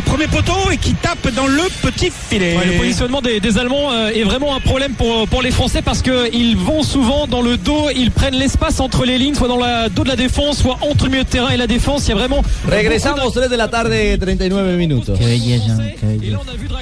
[0.00, 2.56] Au premier poteau et qui tape dans le petit filet.
[2.56, 5.82] Ouais, le positionnement des, des Allemands euh, est vraiment un problème pour, pour les Français
[5.82, 9.58] parce qu'ils vont souvent dans le dos, ils prennent l'espace entre les lignes, soit dans
[9.58, 12.06] le dos de la défense, soit entre le milieu de terrain et la défense.
[12.06, 12.42] Il y a vraiment.
[12.66, 15.18] Regresamos 3 de la tarde, 39 minutos.
[15.18, 16.38] Qué belleza, qué belleza.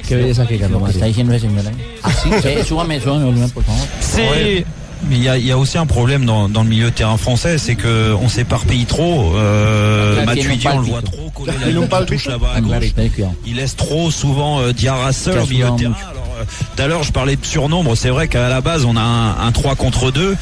[0.07, 1.73] Qué belleza que está diciendo ese señor ahí.
[2.03, 2.29] ¿Ah, sí?
[2.41, 3.85] Sí, súbame, súbame, volumen, por favor.
[3.99, 4.65] C'est.
[5.07, 6.95] Mais il y, a- il y a aussi un problème dans, dans le milieu de
[6.95, 9.33] terrain français, c'est que on s'éparpille trop.
[9.35, 11.53] Euh, Matuidi, on le voit trop coller
[11.99, 12.71] la touche là-bas à gauche.
[13.45, 15.95] Il laisse trop souvent euh, Diarra seul au milieu de terrain.
[16.75, 17.95] Tout à l'heure, je parlais de surnombre.
[17.95, 20.35] C'est vrai qu'à la base, on a un, un 3 contre 2,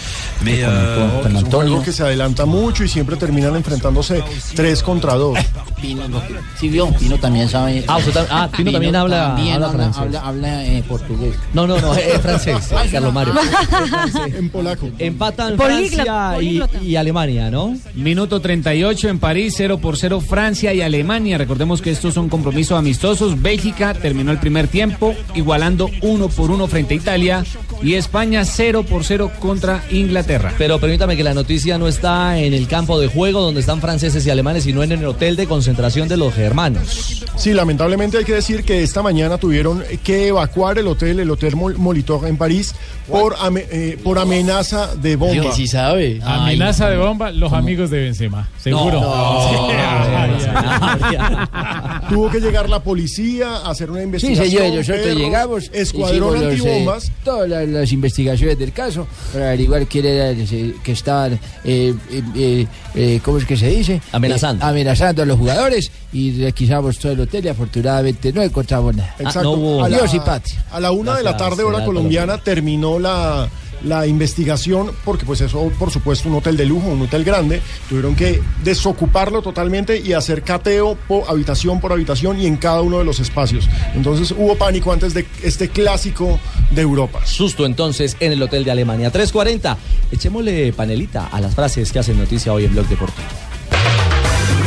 [0.43, 4.23] mais euh, Es un juego que se adelanta mucho y siempre terminan enfrentándose
[4.55, 5.37] tres contra dos.
[5.81, 7.83] Pino, lo que- sí vio, Pino también sabe.
[7.87, 10.01] Ah, usted ah, Pino también habla- también habla francés.
[10.01, 11.35] Habla, habla, eh, portugués.
[11.53, 13.33] No, no, no, es francés, Ah, Carlos Mario.
[14.37, 14.89] En polaco.
[14.99, 17.75] Empatan Francia y, y Alemania, ¿no?
[17.95, 21.37] Minuto 38 en París, 0 por 0 Francia y Alemania.
[21.37, 23.41] Recordemos que estos son compromisos amistosos.
[23.41, 27.43] Bélgica terminó el primer tiempo igualando 1 por 1 frente a Italia
[27.81, 30.53] y España 0 por 0 contra Inglaterra.
[30.57, 34.25] Pero permítame que la noticia no está en el campo de juego donde están franceses
[34.25, 37.23] y alemanes, sino en el hotel de concentración de los germanos.
[37.35, 41.55] Sí, lamentablemente hay que decir que esta mañana tuvieron que evacuar el hotel, el Hotel
[41.55, 42.73] Mol- Molitor en París,
[43.07, 45.43] por, ame- eh, por amenaza de bomba.
[45.43, 46.19] Que sí sabe.
[46.23, 48.49] Amenaza de bomba, los amigos de Benzema.
[48.61, 48.99] Seguro.
[49.01, 49.41] No.
[49.49, 51.17] Sí.
[52.09, 54.49] Tuvo que llegar la policía a hacer una Sí, investigación.
[54.63, 57.11] señor, nosotros llegamos, Escuadrón los, eh, antibombas.
[57.23, 62.23] todas las, las investigaciones del caso para averiguar quién era el que estaban, eh, eh,
[62.35, 64.01] eh, eh, ¿cómo es que se dice?
[64.11, 64.65] Amenazando.
[64.65, 69.15] Eh, amenazando a los jugadores y requisamos todo el hotel y afortunadamente no encontramos nada.
[69.19, 69.83] Exacto.
[69.83, 70.65] a, Dios y patria.
[70.71, 73.47] a la una de la tarde, hora colombiana, terminó la,
[73.83, 78.15] la investigación, porque pues eso, por supuesto, un hotel de lujo, un hotel grande, tuvieron
[78.15, 83.03] que desocuparlo totalmente y hacer cateo por habitación por habitación y en cada uno de
[83.03, 83.69] los espacios.
[83.93, 86.39] Entonces hubo pánico antes de este clásico
[86.71, 87.25] de Europa.
[87.25, 89.11] Susto entonces en el hotel de Alemania.
[89.11, 89.77] 3.40.
[90.11, 93.27] Echémosle panelita a las frases que hacen noticia hoy en Blog Deportivo.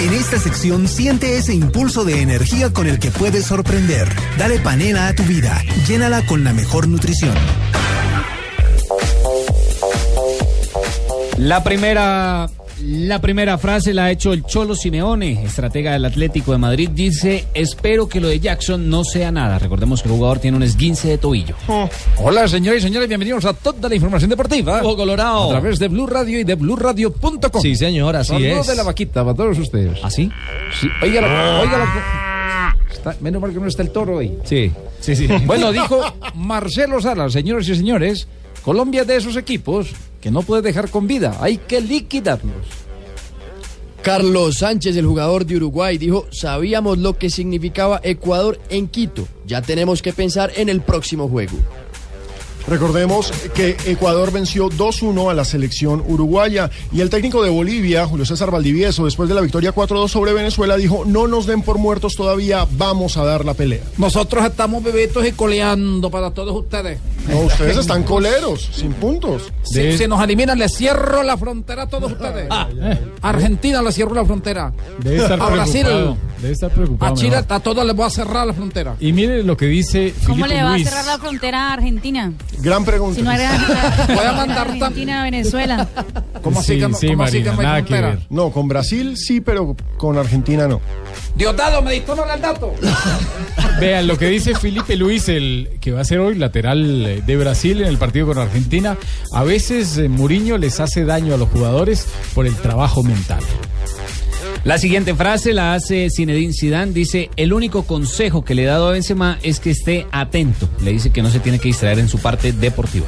[0.00, 4.08] En esta sección siente ese impulso de energía con el que puedes sorprender.
[4.38, 5.62] Dale panela a tu vida.
[5.86, 7.34] Llénala con la mejor nutrición.
[11.40, 12.48] La primera,
[12.84, 16.90] la primera frase la ha hecho el Cholo Simeone, estratega del Atlético de Madrid.
[16.92, 19.58] Dice, espero que lo de Jackson no sea nada.
[19.58, 21.54] Recordemos que el jugador tiene un esguince de tobillo.
[22.18, 24.80] Hola, señoras y señores, bienvenidos a toda la información deportiva.
[24.82, 25.44] Ojo Colorado.
[25.46, 27.62] A través de Blue Radio y de BlueRadio.com.
[27.62, 28.66] Sí, señor, así Saludos es.
[28.66, 29.98] de la vaquita para todos ustedes.
[30.04, 30.30] ¿Así?
[30.78, 34.32] Sí, oiga, la, oiga la- está- menos mal que no está el toro hoy.
[34.44, 34.70] Sí,
[35.00, 35.26] sí, sí.
[35.46, 36.00] Bueno, dijo
[36.34, 38.28] Marcelo Salas, señoras y señores,
[38.62, 39.88] Colombia es de esos equipos
[40.20, 42.66] que no puede dejar con vida, hay que liquidarlos.
[44.02, 49.28] Carlos Sánchez, el jugador de Uruguay, dijo, sabíamos lo que significaba Ecuador en Quito.
[49.46, 51.58] Ya tenemos que pensar en el próximo juego.
[52.68, 58.24] Recordemos que Ecuador venció 2-1 a la selección uruguaya y el técnico de Bolivia, Julio
[58.26, 62.14] César Valdivieso, después de la victoria 4-2 sobre Venezuela, dijo, no nos den por muertos
[62.14, 63.82] todavía, vamos a dar la pelea.
[63.98, 66.98] Nosotros estamos bebitos y coleando para todos ustedes.
[67.28, 69.52] No, ustedes están coleros, sin puntos.
[69.62, 72.48] Si, si nos eliminan, les cierro la frontera a todos ustedes.
[73.22, 74.72] Argentina le cierro la frontera.
[74.98, 75.86] Debe estar a Brasil.
[76.40, 77.12] Debe estar preocupado.
[77.12, 77.52] a Chile, mejor.
[77.52, 78.96] a todos les voy a cerrar la frontera.
[79.00, 80.86] Y mire lo que dice ¿Cómo Filipe le va Luis.
[80.86, 82.32] a cerrar la frontera a Argentina?
[82.58, 83.16] Gran pregunta.
[83.16, 83.38] Si no hay
[84.08, 85.88] Voy a mandar Argentina a Venezuela.
[86.42, 88.18] ¿Cómo así Sí, sí, cómo así que Marina, hay nada que ver.
[88.28, 90.80] No, con Brasil sí, pero con Argentina no.
[91.34, 92.74] Diosdado, me dispara el dato.
[93.80, 97.36] Vean lo que dice Felipe Luis, el que va a ser hoy lateral eh, de
[97.36, 98.96] Brasil en el partido con Argentina.
[99.32, 103.40] A veces eh, Mourinho les hace daño a los jugadores por el trabajo mental.
[104.64, 106.92] La siguiente frase la hace Zinedine Zidane.
[106.92, 110.68] Dice, el único consejo que le he dado a Benzema es que esté atento.
[110.82, 113.06] Le dice que no se tiene que distraer en su parte deportiva.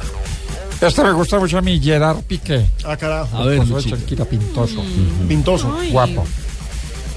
[0.81, 2.65] Este me gusta mucho a mí, Gerard Piqué.
[2.83, 3.37] Ah, carajo.
[3.37, 4.83] A ver, Shakira Pintoso.
[5.27, 5.77] Pintoso.
[5.91, 6.25] Guapo.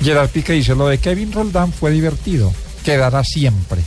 [0.01, 2.53] Gerard Piqué dice, lo de Kevin Roldán fue divertido.
[2.85, 3.83] Quedará siempre.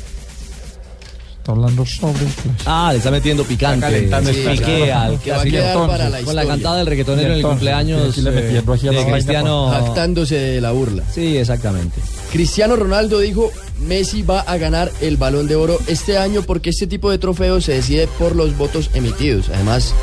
[1.50, 2.28] Está hablando sobre...
[2.68, 3.88] Ah, le está metiendo picante.
[3.88, 4.48] Está calentando Sí, el
[4.92, 7.42] al Que va a quedar entonces, para la Con la cantada del reggaetonero en el
[7.44, 9.70] cumpleaños eh, metiendo aquí a la de Cristiano.
[9.72, 11.04] Jactándose de la burla.
[11.12, 12.02] Sí, exactamente.
[12.32, 16.86] Cristiano Ronaldo dijo, Messi va a ganar el balón de oro este año porque este
[16.86, 19.50] tipo de trofeo se decide por los votos emitidos.
[19.50, 19.96] Además,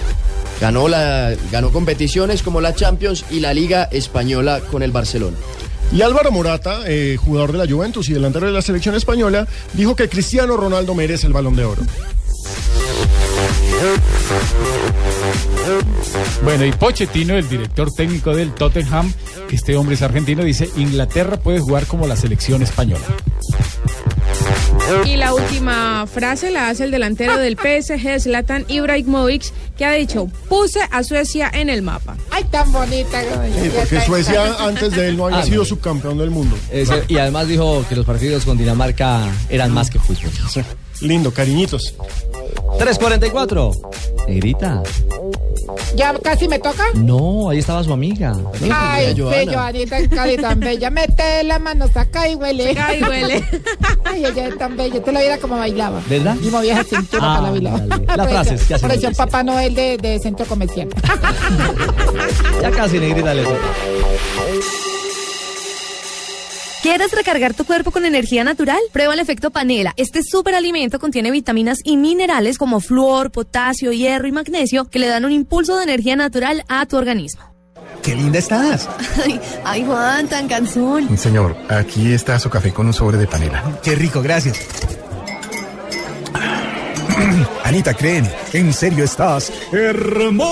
[0.61, 5.37] Ganó, la, ganó competiciones como la Champions y la Liga Española con el Barcelona.
[5.93, 9.97] Y Álvaro Morata, eh, jugador de la Juventus y delantero de la selección española, dijo
[9.97, 11.83] que Cristiano Ronaldo merece el balón de oro.
[16.43, 19.13] Bueno, y Pochettino, el director técnico del Tottenham,
[19.51, 23.05] este hombre es argentino, dice, Inglaterra puede jugar como la selección española.
[25.05, 30.27] Y la última frase la hace el delantero del PSG, Zlatan Ibrahimovic, que ha dicho,
[30.49, 32.17] puse a Suecia en el mapa.
[32.31, 33.21] Ay, tan bonita.
[33.23, 35.65] Sí, porque Suecia antes de él no había Ah, sido no.
[35.65, 36.57] subcampeón del mundo.
[36.71, 40.31] Ese- y además dijo que los partidos con Dinamarca eran más que fútbol.
[41.01, 41.95] Lindo, cariñitos.
[42.79, 43.73] 344.
[44.29, 44.83] Negrita.
[45.97, 46.85] ¿Ya casi me toca?
[46.95, 48.37] No, ahí estaba su amiga.
[48.73, 49.97] Ay, sí, Joanita,
[50.41, 50.91] tan bella.
[50.91, 52.75] Mete la mano, saca y huele.
[52.75, 53.45] Saca y huele.
[54.05, 55.03] Ay, ella es tan bella.
[55.03, 56.01] Te lo viera como bailaba.
[56.09, 56.37] ¿Verdad?
[56.43, 58.17] Y movía esa cintura Ah, para la bailaba.
[58.17, 59.11] Las frases que hacen noticia.
[59.13, 60.89] Papá Noel de, de centro comercial.
[62.63, 63.57] Ya casi, negrita le toca.
[66.83, 68.79] ¿Quieres recargar tu cuerpo con energía natural?
[68.93, 69.93] Prueba el efecto panela.
[69.97, 75.25] Este superalimento contiene vitaminas y minerales como flúor, potasio, hierro y magnesio que le dan
[75.25, 77.43] un impulso de energía natural a tu organismo.
[78.03, 78.89] ¡Qué linda estás!
[79.25, 81.19] Ay, ay Juan, tan cansón.
[81.19, 83.81] Señor, aquí está su café con un sobre de panela.
[83.83, 84.61] ¡Qué rico, gracias!
[87.65, 90.47] Anita, créeme, en serio estás hermosa.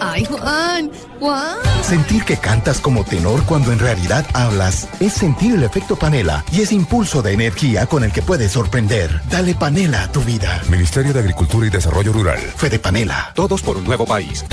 [0.00, 0.90] Ay Juan,
[1.20, 1.56] Juan.
[1.82, 6.62] Sentir que cantas como tenor cuando en realidad hablas es sentir el efecto panela y
[6.62, 9.20] ese impulso de energía con el que puedes sorprender.
[9.30, 10.60] Dale panela a tu vida.
[10.68, 12.38] Ministerio de Agricultura y Desarrollo Rural.
[12.38, 13.32] Fede Panela.
[13.34, 14.44] Todos por un nuevo país.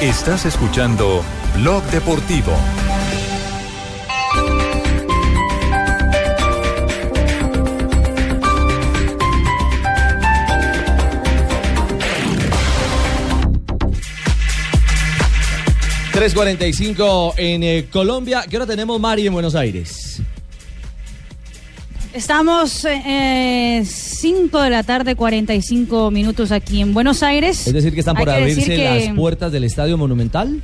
[0.00, 1.22] Estás escuchando
[1.56, 2.52] Blog Deportivo.
[16.18, 18.44] $3.45 en eh, Colombia.
[18.50, 20.20] ¿Qué hora tenemos, Mari, en Buenos Aires?
[22.12, 22.84] Estamos
[23.84, 27.68] 5 de la tarde, 45 minutos aquí en Buenos Aires.
[27.68, 30.60] Es decir, que están por que abrirse decir que- las puertas del Estadio Monumental.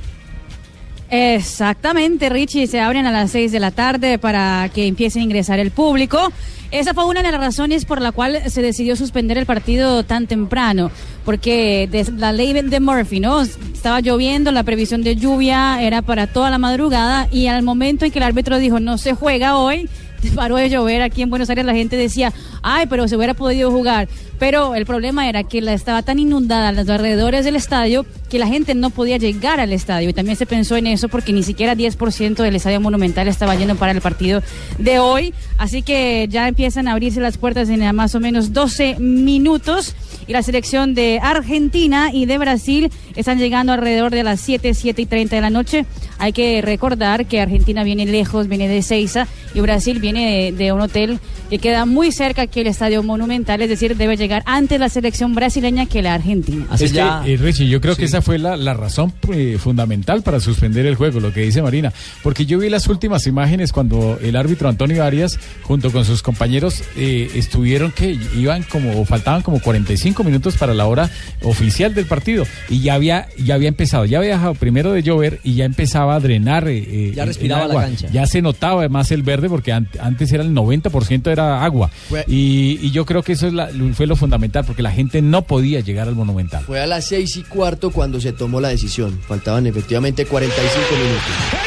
[1.09, 5.59] Exactamente, Richie, se abren a las 6 de la tarde para que empiece a ingresar
[5.59, 6.31] el público.
[6.71, 10.27] Esa fue una de las razones por la cual se decidió suspender el partido tan
[10.27, 10.91] temprano,
[11.23, 13.41] porque de- la ley de Murphy, ¿no?
[13.41, 18.11] Estaba lloviendo, la previsión de lluvia era para toda la madrugada y al momento en
[18.11, 19.87] que el árbitro dijo no se juega hoy,
[20.35, 22.33] paró de llover aquí en Buenos Aires, la gente decía,
[22.63, 24.07] ay, pero se hubiera podido jugar.
[24.39, 28.47] Pero el problema era que la estaba tan inundada los alrededores del estadio que la
[28.47, 30.09] gente no podía llegar al estadio.
[30.09, 33.75] Y también se pensó en eso porque ni siquiera 10% del estadio monumental estaba yendo
[33.75, 34.41] para el partido
[34.77, 35.33] de hoy.
[35.57, 39.95] Así que ya empiezan a abrirse las puertas en a más o menos 12 minutos.
[40.27, 45.01] Y la selección de Argentina y de Brasil están llegando alrededor de las 7, 7
[45.01, 45.85] y 30 de la noche.
[46.17, 50.71] Hay que recordar que Argentina viene lejos, viene de Seiza y Brasil viene de, de
[50.71, 51.19] un hotel
[51.49, 55.33] que queda muy cerca aquí el Estadio Monumental, es decir, debe llegar antes la selección
[55.35, 56.65] brasileña que la Argentina.
[56.79, 56.99] Es que,
[57.33, 60.95] eh, Richie, yo creo que esa fue la, la razón eh, fundamental para suspender el
[60.95, 61.91] juego, lo que dice Marina.
[62.23, 66.81] Porque yo vi las últimas imágenes cuando el árbitro Antonio Arias, junto con sus compañeros,
[66.97, 71.09] eh, estuvieron que iban como, faltaban como 45 minutos para la hora
[71.43, 72.45] oficial del partido.
[72.69, 76.15] Y ya había, ya había empezado, ya había dejado primero de llover y ya empezaba
[76.15, 76.65] a drenar.
[76.65, 77.81] Ya el- respiraba el la agua.
[77.83, 78.07] cancha.
[78.11, 81.91] Ya se notaba además el verde porque an- antes era el 90% era agua.
[82.27, 85.43] Y, y yo creo que eso es la- fue lo fundamental porque la gente no
[85.43, 86.63] podía llegar al Monumental.
[86.65, 89.19] Fue a las seis y cuarto cuando se tomó la decisión.
[89.27, 91.65] Faltaban efectivamente 45 minutos.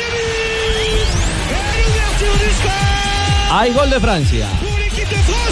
[3.51, 4.47] Hay gol de Francia.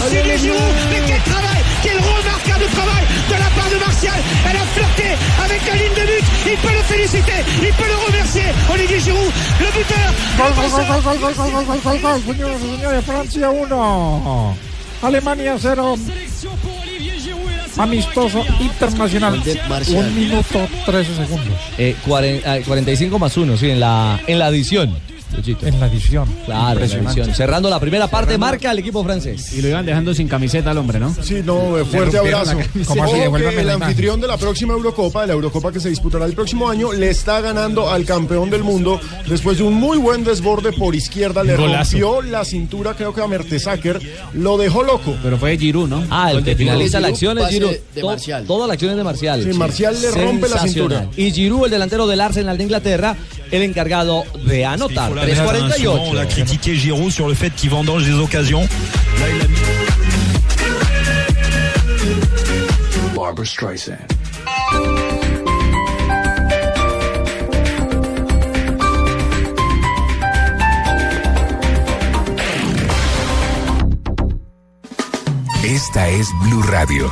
[0.05, 4.19] Olivier Giroud, mais quel travail, quel remarquable travail de la part de Martial.
[4.49, 5.09] Elle a flirté
[5.43, 6.25] avec la ligne de but.
[6.45, 8.43] Il peut le féliciter, il peut le remercier.
[8.71, 10.09] Olivier Giroud, le buteur.
[10.37, 13.49] Gol, gol, gol, gol, gol, gol, gol, gol, gol, gol, gol, señoras y señores, Francia
[13.49, 14.57] 1,
[15.01, 15.95] Alemania 0,
[17.77, 19.41] amistoso internacional,
[19.95, 21.59] un minuto 13 segundos.
[21.77, 24.95] Eh, cuaren- ah, 45 más 1, sí, en la, en la adición.
[25.37, 25.65] Luchito.
[25.67, 26.27] En la edición.
[26.45, 27.33] Claro, en la edición.
[27.33, 29.53] Cerrando la primera parte, marca el equipo francés.
[29.53, 31.15] Y lo iban dejando sin camiseta al hombre, ¿no?
[31.21, 32.57] Sí, no, eh, fuerte abrazo.
[32.73, 36.69] Devuélvame el anfitrión de la próxima Eurocopa, de la Eurocopa que se disputará el próximo
[36.69, 40.95] año, le está ganando al campeón del mundo después de un muy buen desborde por
[40.95, 41.43] izquierda.
[41.43, 41.91] Le Golazo.
[41.91, 44.01] rompió la cintura, creo que a Mertesacker.
[44.33, 45.15] Lo dejó loco.
[45.21, 46.03] Pero fue Giroud, ¿no?
[46.09, 47.75] Ah, el que finaliza la acción es Giroud.
[47.93, 48.45] de Marcial.
[48.45, 49.43] Toda la acción es de Marcial.
[49.43, 51.09] Sí, Marcial le rompe la cintura.
[51.15, 53.15] Y Giroud, el delantero del Arsenal de Inglaterra,
[53.51, 55.11] el encargado de anotar.
[55.35, 56.15] Souvent, on 3.48.
[56.15, 58.61] l'a critiqué Giroud sur le fait qu'il vendange des occasions.
[58.61, 59.57] Là, il a mis
[63.15, 63.97] Barbara Streisand.
[75.63, 77.11] Esta es Blue Radio,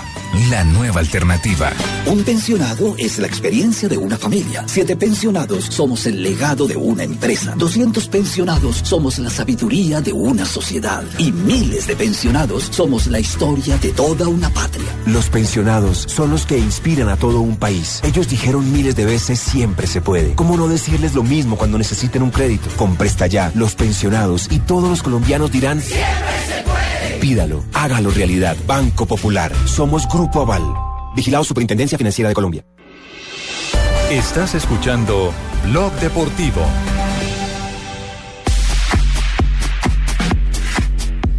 [0.50, 1.72] la nueva alternativa.
[2.06, 4.64] Un pensionado es la experiencia de una familia.
[4.68, 7.54] Siete pensionados somos el legado de una empresa.
[7.58, 11.04] 200 pensionados somos la sabiduría de una sociedad.
[11.18, 14.86] Y miles de pensionados somos la historia de toda una patria.
[15.06, 18.02] Los pensionados son los que inspiran a todo un país.
[18.04, 20.36] Ellos dijeron miles de veces siempre se puede.
[20.36, 22.70] ¿Cómo no decirles lo mismo cuando necesiten un crédito?
[22.76, 26.06] Con Presta Ya, los pensionados y todos los colombianos dirán siempre
[26.48, 26.75] se puede.
[27.26, 28.56] Pídalo, hágalo realidad.
[28.68, 29.52] Banco Popular.
[29.66, 30.62] Somos Grupo Aval.
[31.16, 32.64] Vigilado Superintendencia Financiera de Colombia.
[34.12, 36.62] Estás escuchando Blog Deportivo.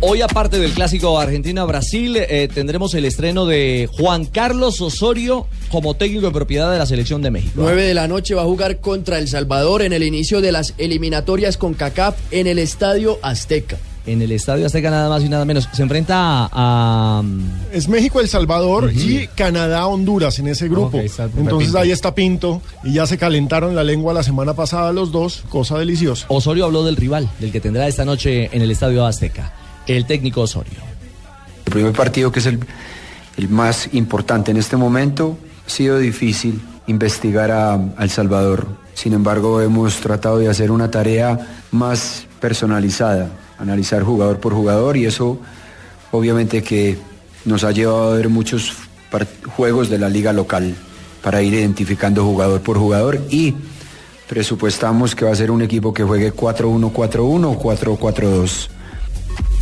[0.01, 6.27] Hoy, aparte del clásico Argentina-Brasil, eh, tendremos el estreno de Juan Carlos Osorio como técnico
[6.27, 7.53] de propiedad de la selección de México.
[7.55, 10.75] 9 de la noche va a jugar contra El Salvador en el inicio de las
[10.79, 13.79] eliminatorias con CACAF en el Estadio Azteca.
[14.07, 15.69] En el Estadio Azteca nada más y nada menos.
[15.73, 16.49] Se enfrenta a...
[16.53, 17.23] a-
[17.73, 20.99] Es México, El Salvador y Canadá, Honduras en ese grupo.
[20.99, 24.93] Ok, está Entonces ahí está Pinto y ya se calentaron la lengua la semana pasada
[24.93, 26.25] los dos, cosa deliciosa.
[26.29, 29.53] Osorio habló del rival, del que tendrá esta noche en el Estadio Azteca.
[29.87, 30.79] El técnico Osorio.
[31.65, 32.61] El primer partido, que es el,
[33.37, 35.37] el más importante en este momento,
[35.67, 38.69] ha sido difícil investigar a, a El Salvador.
[38.95, 41.39] Sin embargo, hemos tratado de hacer una tarea
[41.73, 43.29] más personalizada,
[43.59, 45.39] analizar jugador por jugador y eso
[46.13, 46.99] obviamente que
[47.45, 48.73] nos ha llevado a ver muchos
[49.57, 50.75] juegos de la liga local
[51.23, 53.55] para ir identificando jugador por jugador y
[54.29, 58.69] presupuestamos que va a ser un equipo que juegue 4-1-4-1 o 4-4-2.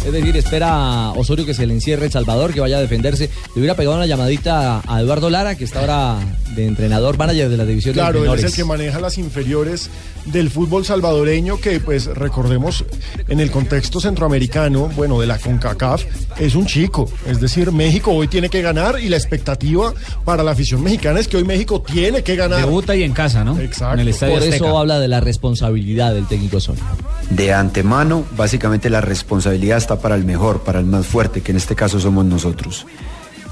[0.04, 3.30] Es decir, espera a Osorio que se le encierre El Salvador, que vaya a defenderse.
[3.54, 6.18] Le hubiera pegado una llamadita a Eduardo Lara, que está ahora
[6.54, 9.90] de entrenador, manager de la división Claro, de él es el que maneja las inferiores
[10.26, 12.84] del fútbol salvadoreño, que pues recordemos
[13.28, 16.04] en el contexto centroamericano, bueno, de la CONCACAF,
[16.38, 17.10] es un chico.
[17.26, 19.92] Es decir, México hoy tiene que ganar y la expectativa
[20.24, 22.60] para la afición mexicana es que hoy México tiene que ganar.
[22.60, 23.58] Debuta y en casa, ¿no?
[23.58, 23.94] Exacto.
[23.94, 24.56] En el Estadio Por Azteca.
[24.56, 26.82] eso habla de la responsabilidad del técnico Osorio.
[27.30, 31.56] De antemano, básicamente la responsabilidad está para el mejor, para el más fuerte, que en
[31.56, 32.86] este caso somos nosotros.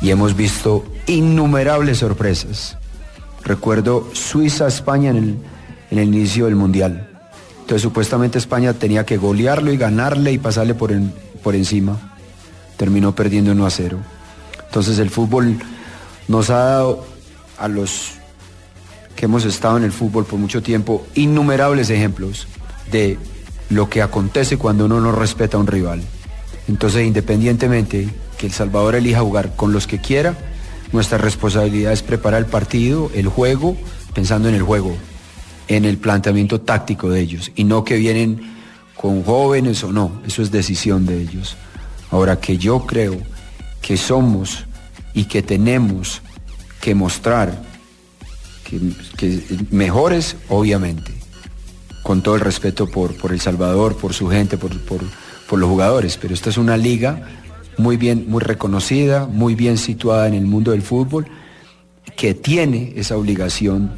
[0.01, 2.77] Y hemos visto innumerables sorpresas.
[3.45, 5.37] Recuerdo Suiza-España en el,
[5.91, 7.09] en el inicio del Mundial.
[7.61, 10.93] Entonces supuestamente España tenía que golearlo y ganarle y pasarle por,
[11.43, 12.15] por encima.
[12.77, 13.99] Terminó perdiendo 1 a 0.
[14.67, 15.59] Entonces el fútbol
[16.29, 17.07] nos ha dado
[17.59, 18.13] a los
[19.15, 22.49] que hemos estado en el fútbol por mucho tiempo innumerables ejemplos
[22.91, 23.19] de
[23.71, 26.03] lo que acontece cuando uno no respeta a un rival.
[26.69, 28.09] Entonces, independientemente
[28.39, 30.37] que El Salvador elija jugar con los que quiera,
[30.93, 33.77] nuestra responsabilidad es preparar el partido, el juego,
[34.15, 34.97] pensando en el juego,
[35.69, 38.53] en el planteamiento táctico de ellos, y no que vienen
[38.95, 41.57] con jóvenes o no, eso es decisión de ellos.
[42.11, 43.19] Ahora que yo creo
[43.81, 44.65] que somos
[45.15, 46.21] y que tenemos
[46.81, 47.63] que mostrar
[48.65, 51.13] que, mejores, obviamente,
[52.03, 55.01] con todo el respeto por, por El Salvador, por su gente, por, por,
[55.53, 57.29] por los jugadores, pero esta es una liga
[57.77, 61.27] muy bien, muy reconocida, muy bien situada en el mundo del fútbol,
[62.17, 63.91] que tiene esa obligación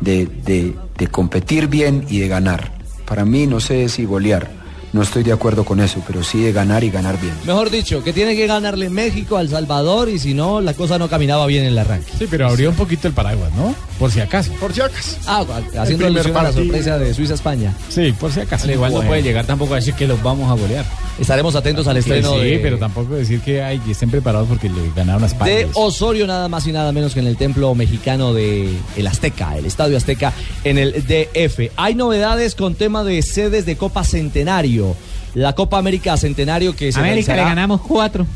[0.00, 2.72] de, de- de competir bien y de ganar.
[3.04, 4.48] Para mí no sé si golear,
[4.94, 7.34] no estoy de acuerdo con eso, pero sí de ganar y ganar bien.
[7.44, 11.10] Mejor dicho, que tiene que ganarle México al Salvador y si no, la cosa no
[11.10, 12.10] caminaba bien en el arranque.
[12.18, 13.74] Sí, pero abrió un poquito el paraguas, ¿no?
[13.98, 14.52] Por si acaso.
[14.60, 15.16] Por si acaso.
[15.26, 15.44] Ah,
[15.78, 17.74] haciendo alusión a la sorpresa de Suiza-España.
[17.88, 18.64] Sí, por si acaso.
[18.64, 20.84] Al igual no puede llegar tampoco a decir que los vamos a golear.
[21.18, 24.68] Estaremos atentos al estreno sí, de, pero tampoco decir que ay, que estén preparados porque
[24.68, 25.50] le ganaron a España.
[25.50, 29.56] de Osorio, nada más y nada menos que en el templo mexicano de el Azteca,
[29.56, 30.32] el Estadio Azteca,
[30.62, 31.72] en el DF.
[31.76, 34.94] Hay novedades con tema de sedes de Copa Centenario.
[35.34, 38.26] La Copa América Centenario que se América le ganamos 4.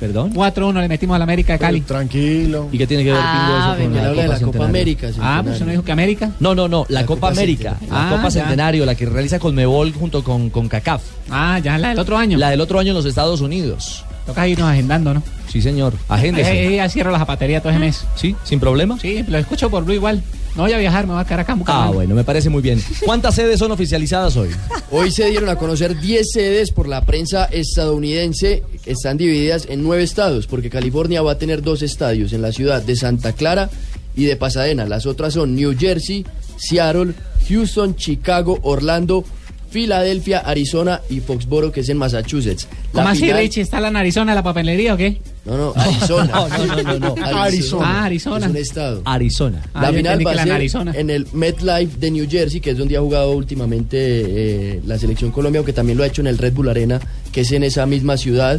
[0.00, 0.32] ¿Perdón?
[0.32, 1.80] 4-1 le metimos a la América de Cali.
[1.80, 2.68] Tranquilo.
[2.70, 4.64] ¿Y qué tiene que ver Pingo, Ah, eso con la de la Copa Centenario?
[4.68, 6.30] América, Ah, pues no dijo que América.
[6.38, 7.94] No, no, no, la, Copa, Copa América, Centenario.
[7.94, 8.30] la Ah, Copa ya.
[8.30, 11.02] Centenario, la que realiza Conmebol junto con, con CACAF.
[11.30, 12.38] Ah, ya la del otro año.
[12.38, 14.04] La del otro año en los Estados Unidos.
[14.28, 15.22] Toca irnos agendando, ¿no?
[15.50, 15.94] Sí, señor.
[16.06, 16.52] Agéndese.
[16.52, 18.04] Eh, eh, ya cierro la zapatería todo ese mes.
[18.14, 18.36] ¿Sí?
[18.44, 18.98] ¿Sin problema?
[19.00, 20.22] Sí, lo escucho por Blue igual.
[20.54, 22.78] No voy a viajar, me voy a quedar acá Ah, bueno, me parece muy bien.
[23.06, 24.50] ¿Cuántas sedes son oficializadas hoy?
[24.90, 28.64] Hoy se dieron a conocer 10 sedes por la prensa estadounidense.
[28.84, 32.82] Están divididas en nueve estados, porque California va a tener dos estadios en la ciudad
[32.82, 33.70] de Santa Clara
[34.14, 34.84] y de Pasadena.
[34.84, 36.26] Las otras son New Jersey,
[36.58, 37.14] Seattle,
[37.48, 39.24] Houston, Chicago, Orlando,
[39.70, 42.66] Filadelfia, Arizona y Foxboro, que es en Massachusetts.
[42.92, 43.60] La ¿Cómo así, final- Richie?
[43.62, 45.20] ¿Está la narizona de la papelería o qué?
[45.44, 46.24] No, no, Arizona.
[46.34, 47.26] No, no, no, no, no.
[47.38, 47.86] Arizona.
[47.88, 48.46] Ah, Arizona.
[48.46, 49.02] Es un estado.
[49.04, 49.62] Arizona.
[49.74, 50.92] Ah, La yo final va a la en ser Arizona.
[50.94, 55.30] en el MetLife de New Jersey, que es donde ha jugado últimamente eh, la selección
[55.30, 57.00] Colombia, aunque también lo ha hecho en el Red Bull Arena,
[57.38, 58.58] que es en esa misma ciudad.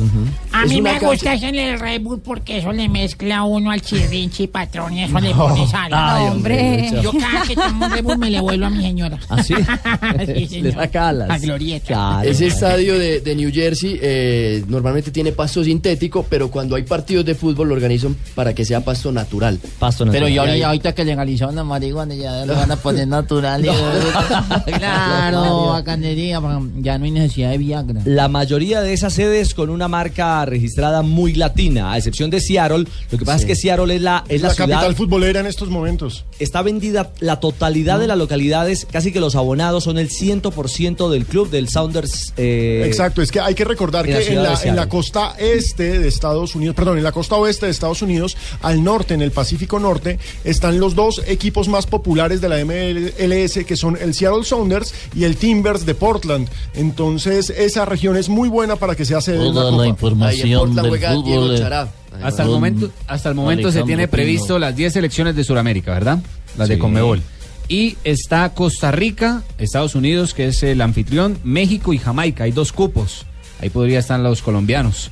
[0.54, 3.72] A Es mí me gusta eso en el Red Bull porque eso le mezcla uno
[3.72, 5.92] al chirrinchi, patrón, y eso le pone sal.
[5.94, 7.02] Ay, hombre, hombre.
[7.04, 9.20] Yo cada que tomo un Red Bull me le vuelvo a mi señora.
[9.28, 9.54] ¿Ah, sí?
[10.50, 11.30] Sí, Le saca alas.
[11.30, 11.88] A Glorieta.
[11.88, 12.30] Claro.
[12.30, 17.26] Ese estadio de, de New Jersey eh, normalmente tiene pasto sintético, pero cuando hay partidos
[17.26, 19.60] de fútbol lo organizan para que sea pasto natural.
[19.78, 20.32] Pasto Pero natural.
[20.34, 23.66] yo Y ahí- ahorita, ahorita que legalizaron la marihuana ya lo van a poner natural.
[23.66, 26.42] y- claro, bacanería,
[26.78, 28.02] ya no hay necesidad de Viagra.
[28.06, 28.28] La
[28.70, 32.86] mayoría de esas sedes con una marca registrada muy latina, a excepción de Seattle.
[33.10, 33.44] Lo que pasa Sí.
[33.46, 34.70] es que Seattle es la, es la, la, ciudad.
[34.70, 36.24] capital futbolera en estos momentos.
[36.38, 41.26] Está vendida la totalidad de las localidades, casi que los abonados son el 100% del
[41.26, 42.34] club del Sounders.
[42.38, 45.98] eh, Exacto, es que hay que recordar en la que la, en la costa este
[46.00, 49.32] de Estados Unidos, perdón, en la costa oeste de Estados Unidos, al norte, en el
[49.32, 54.44] Pacífico Norte, están los dos equipos más populares de la MLS, que son el Seattle
[54.44, 56.48] Sounders y el Timbers de Portland.
[56.76, 59.84] Entonces, esa región es muy buena para que sea sede Toda copa.
[59.84, 61.56] la información del fútbol.
[61.56, 61.88] eh,
[62.24, 64.12] Hasta el momento, hasta el momento se tiene Pino.
[64.12, 66.20] previsto las 10 selecciones de Sudamérica, ¿verdad?
[66.58, 66.78] Las de.
[66.80, 67.22] Conmebol.
[67.68, 72.46] Y está Costa Rica, Estados Unidos, que es el anfitrión, México y Jamaica.
[72.46, 73.26] Hay dos cupos.
[73.62, 75.12] Ahí podría estar los colombianos.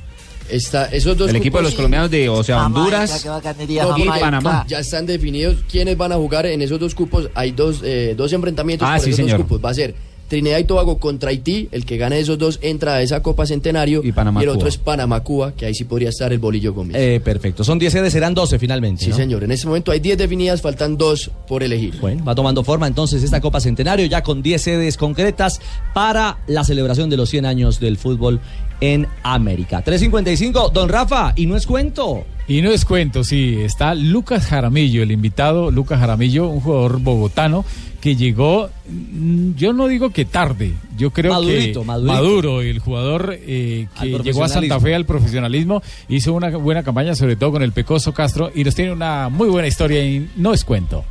[0.50, 4.04] Está, esos dos el equipo de los colombianos de, o sea, Jamaica, Honduras bacanería, y.
[4.20, 4.64] Panamá.
[4.66, 7.28] Ya están definidos quiénes van a jugar en esos dos cupos.
[7.34, 9.38] Hay dos, eh, dos enfrentamientos Ah, por sí, esos señor.
[9.38, 9.64] dos cupos.
[9.64, 9.94] Va a ser
[10.28, 11.68] Trinidad y Tobago contra Haití.
[11.72, 14.02] El que gane esos dos entra a esa Copa Centenario.
[14.04, 14.68] Y, Panamá, el otro Cuba.
[14.68, 16.96] es Panamá-Cuba, que ahí sí podría estar el Bolillo Gómez.
[16.96, 17.64] eh, perfecto.
[17.64, 19.04] Son 10 sedes, serán 12 finalmente.
[19.04, 19.16] sí, ¿no?
[19.16, 19.44] señor.
[19.44, 21.98] En este momento hay 10 definidas, faltan dos por elegir.
[22.00, 25.60] Bueno, va tomando forma entonces esta Copa Centenario ya con 10 sedes concretas
[25.94, 28.40] para la celebración de los 100 años del fútbol
[28.80, 29.82] en América.
[29.82, 32.24] 355, don Rafa, y no es cuento.
[32.46, 37.64] Y no es cuento, sí, está Lucas Jaramillo, el invitado Lucas Jaramillo, un jugador bogotano
[38.00, 42.12] que llegó, mm, yo no digo que tarde, yo creo Madurito, que madurito.
[42.12, 44.78] maduro, el jugador eh, que llegó a Santa.
[44.80, 48.74] Fe al profesionalismo, hizo una buena campaña sobre todo con el Pecoso Castro y nos
[48.74, 51.04] tiene una muy buena historia y no es cuento.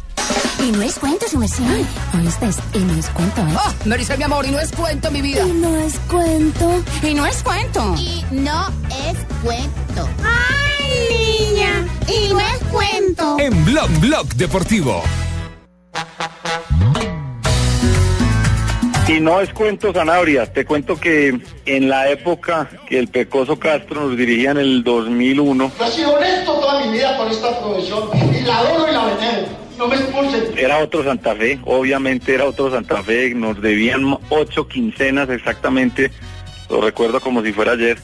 [0.65, 1.63] Y no es cuento, su merced.
[2.17, 2.49] ¿Oíste?
[2.73, 3.53] Y no es cuento, ¿eh?
[3.55, 5.47] Oh, me dice mi amor, y no es cuento, mi vida.
[5.47, 6.83] Y no es cuento.
[7.03, 7.95] Y no es cuento.
[7.97, 10.09] Y no es cuento.
[10.23, 11.85] ¡Ay, niña!
[12.07, 13.37] Y no es cuento.
[13.39, 15.03] En Blog Blog Deportivo.
[19.07, 24.01] Y no es cuento Sanabria, te cuento que en la época que el Pecoso Castro
[24.01, 28.09] nos dirigía en el 2001, Yo he sido honesto toda mi vida con esta profesión
[28.13, 29.47] y la adoro y la venero.
[29.77, 29.95] No me
[30.57, 36.11] era otro Santa Fe, obviamente era otro Santa Fe, nos debían ocho quincenas exactamente,
[36.69, 37.99] lo recuerdo como si fuera ayer.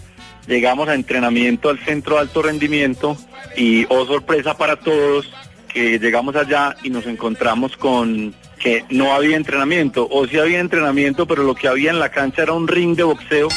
[0.48, 3.18] Llegamos a entrenamiento al centro de alto rendimiento
[3.58, 5.32] y, oh sorpresa para todos,
[5.68, 11.28] que llegamos allá y nos encontramos con que no había entrenamiento, o sí había entrenamiento,
[11.28, 13.50] pero lo que había en la cancha era un ring de boxeo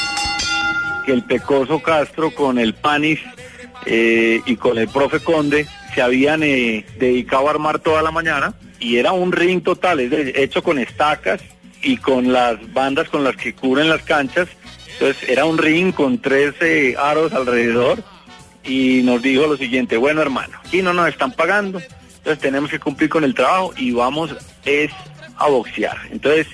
[1.05, 3.21] que el Pecoso Castro con el Panis
[3.85, 8.55] eh, y con el profe Conde se habían eh, dedicado a armar toda la mañana
[8.81, 11.41] y era un ring total, es hecho con estacas
[11.83, 14.49] y con las bandas con las que cubren las canchas.
[14.95, 18.03] Entonces era un ring con 13 aros alrededor
[18.65, 21.81] y nos dijo lo siguiente, bueno hermano, aquí no nos están pagando,
[22.27, 24.91] entonces tenemos que cumplir con el trabajo y vamos es
[25.37, 25.97] a boxear.
[26.11, 26.49] Entonces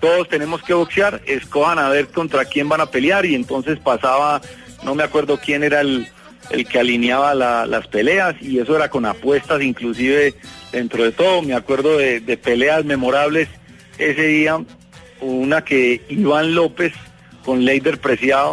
[0.00, 4.40] todos tenemos que boxear, escojan a ver contra quién van a pelear y entonces pasaba,
[4.84, 6.08] no me acuerdo quién era el,
[6.48, 10.34] el que alineaba la- las peleas y eso era con apuestas inclusive
[10.72, 13.48] dentro de todo, me acuerdo de peleas memorables
[13.98, 14.58] ese día,
[15.20, 16.94] una que Iván López
[17.48, 18.52] con Leider Preciado,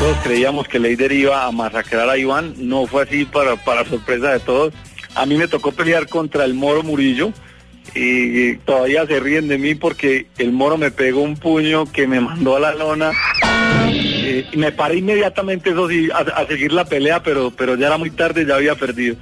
[0.00, 4.32] todos creíamos que Leider iba a masacrar a Iván, no fue así para, para sorpresa
[4.32, 4.72] de todos.
[5.14, 7.30] A mí me tocó pelear contra el Moro Murillo
[7.94, 12.20] y todavía se ríen de mí porque el Moro me pegó un puño que me
[12.20, 13.12] mandó a la lona.
[13.90, 17.98] Eh, me paré inmediatamente, eso sí, a, a seguir la pelea, pero, pero ya era
[17.98, 19.16] muy tarde, ya había perdido.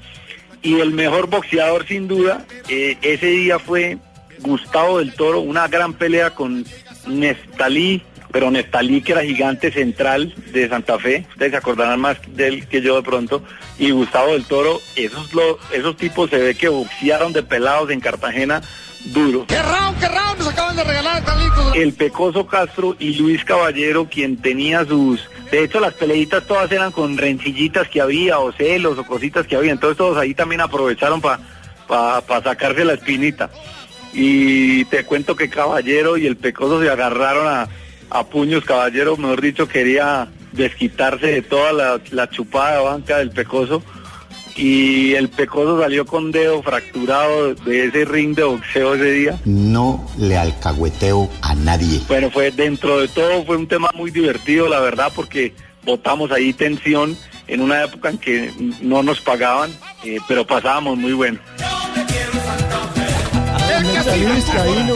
[0.62, 3.98] Y el mejor boxeador, sin duda, eh, ese día fue
[4.38, 6.64] Gustavo del Toro, una gran pelea con
[7.06, 8.02] Nestalí,
[8.32, 12.66] pero Nestalí que era gigante central de Santa Fe, ustedes se acordarán más de él
[12.68, 13.42] que yo de pronto,
[13.78, 18.00] y Gustavo del Toro, esos, lo- esos tipos se ve que boxearon de pelados en
[18.00, 18.62] Cartagena
[19.06, 19.44] duro.
[19.46, 21.76] ¡Qué round, qué round nos acaban de regalar, Carlitos!
[21.76, 25.20] El Pecoso Castro y Luis Caballero, quien tenía sus...
[25.50, 29.54] De hecho, las peleitas todas eran con rencillitas que había, o celos, o cositas que
[29.54, 29.70] había.
[29.70, 31.40] Entonces todos ahí también aprovecharon para
[32.42, 33.48] sacarse la espinita.
[34.18, 37.68] Y te cuento que Caballero y el Pecoso se agarraron a,
[38.08, 38.64] a puños.
[38.64, 43.82] Caballero, mejor dicho, quería desquitarse de toda la, la chupada banca del Pecoso
[44.56, 49.40] y el Pecoso salió con dedo fracturado de ese ring de boxeo ese día.
[49.44, 52.00] No le alcahueteo a nadie.
[52.08, 55.54] Bueno, fue dentro de todo fue un tema muy divertido, la verdad, porque
[55.84, 57.16] botamos ahí tensión
[57.48, 58.50] en una época en que
[58.80, 59.70] no nos pagaban,
[60.04, 61.38] eh, pero pasábamos muy bueno.
[64.04, 64.94] Salí vizcaíno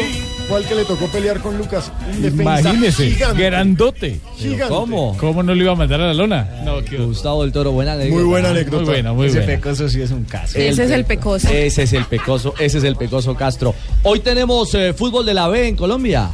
[0.48, 1.92] fue al que le tocó pelear con Lucas.
[2.18, 3.44] Un Imagínese, gigante.
[3.44, 4.20] grandote.
[4.36, 4.74] Gigante.
[4.74, 5.16] ¿Cómo?
[5.16, 6.48] ¿Cómo no lo iba a mandar a la lona?
[6.64, 8.16] No, qué Gustavo del Toro, buena anécdota.
[8.16, 8.76] Muy buena anécdota.
[8.82, 9.52] Muy buena, muy Ese buena.
[9.54, 10.58] pecoso sí es un caso.
[10.58, 11.48] Ese es el pecoso.
[11.48, 13.74] Ese es el pecoso, ese es el pecoso Castro.
[14.02, 16.28] Hoy tenemos eh, fútbol de la B en Colombia.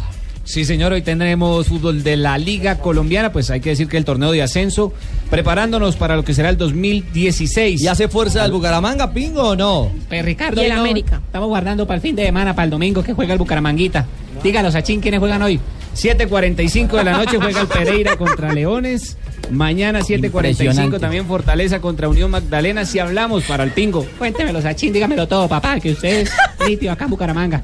[0.49, 4.05] Sí, señor, hoy tendremos fútbol de la Liga Colombiana, pues hay que decir que el
[4.05, 4.93] torneo de ascenso,
[5.29, 7.83] preparándonos para lo que será el 2016.
[7.83, 9.91] ¿Y hace fuerza el Bucaramanga, Pingo, o no?
[10.09, 11.21] Pues Ricardo, Y el no- América.
[11.27, 14.07] estamos guardando para el fin de semana, para el domingo que juega el Bucaramanguita.
[14.45, 15.59] Díganos, Achín, ¿quiénes juegan hoy?
[15.97, 19.17] 7.45 de la noche juega el Pereira contra Leones.
[19.51, 20.99] Mañana 7.45 Impresionante.
[21.01, 22.85] también Fortaleza contra Unión Magdalena.
[22.85, 24.07] Si hablamos para el Pingo.
[24.19, 26.33] Cuéntemelo, Achín, dígamelo todo, papá, que usted es
[26.69, 27.63] nítido acá en Bucaramanga.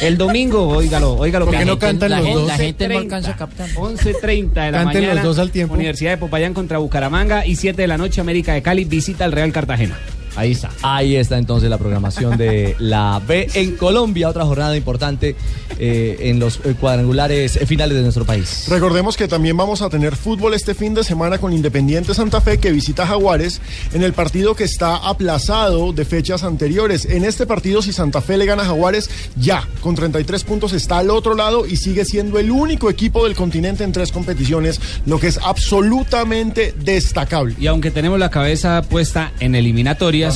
[0.00, 1.44] El domingo, óigalo, óigalo.
[1.46, 2.48] ¿Por que qué la no cantan la los gente- dos?
[2.48, 3.68] La gente no 11:30, alcanza a captar.
[3.76, 5.22] 11.30 de la Canten los mañana.
[5.22, 5.74] dos al tiempo.
[5.74, 7.46] Universidad de Popayán contra Bucaramanga.
[7.46, 9.96] Y 7 de la noche América de Cali visita al Real Cartagena.
[10.36, 10.70] Ahí está.
[10.82, 15.36] Ahí está entonces la programación de la B en Colombia, otra jornada importante
[15.78, 18.66] eh, en los eh, cuadrangulares eh, finales de nuestro país.
[18.68, 22.58] Recordemos que también vamos a tener fútbol este fin de semana con Independiente Santa Fe
[22.58, 23.60] que visita a Jaguares
[23.92, 27.04] en el partido que está aplazado de fechas anteriores.
[27.04, 30.98] En este partido, si Santa Fe le gana a Jaguares, ya con 33 puntos está
[30.98, 35.18] al otro lado y sigue siendo el único equipo del continente en tres competiciones, lo
[35.18, 37.54] que es absolutamente destacable.
[37.58, 39.54] Y aunque tenemos la cabeza puesta en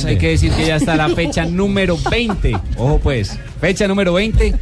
[0.05, 2.57] hay que decir que ya está la fecha número 20.
[2.77, 4.55] Ojo pues, fecha número 20.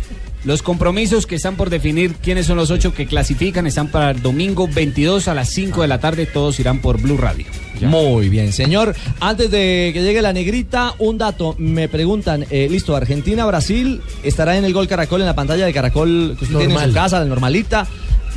[0.44, 4.22] Los compromisos que están por definir quiénes son los ocho que clasifican están para el
[4.22, 6.26] domingo 22 a las 5 de la tarde.
[6.26, 7.46] Todos irán por Blue Radio.
[7.82, 8.96] Muy bien, señor.
[9.20, 11.56] Antes de que llegue la negrita, un dato.
[11.58, 15.74] Me preguntan, eh, listo, Argentina, Brasil, estará en el gol Caracol, en la pantalla de
[15.74, 17.86] Caracol que usted tiene en su casa, la normalita,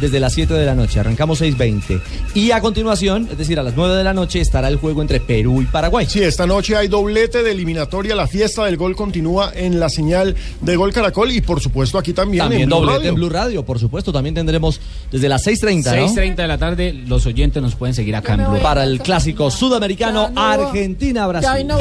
[0.01, 1.01] desde las 7 de la noche.
[1.01, 2.01] Arrancamos 6.20.
[2.35, 5.21] Y a continuación, es decir, a las 9 de la noche, estará el juego entre
[5.21, 6.07] Perú y Paraguay.
[6.09, 8.15] Sí, esta noche hay doblete de eliminatoria.
[8.15, 12.13] La fiesta del gol continúa en la señal de Gol Caracol y por supuesto aquí
[12.13, 13.09] también, También en Blue doblete Radio.
[13.11, 14.13] en Blue Radio, por supuesto.
[14.13, 14.81] También tendremos
[15.11, 16.09] desde las 6.30, ¿no?
[16.15, 18.61] 6.30 de la tarde, los oyentes nos pueden seguir acá en Blue.
[18.63, 21.67] Para el clásico sudamericano no- Argentina-Brasil.
[21.67, 21.79] No.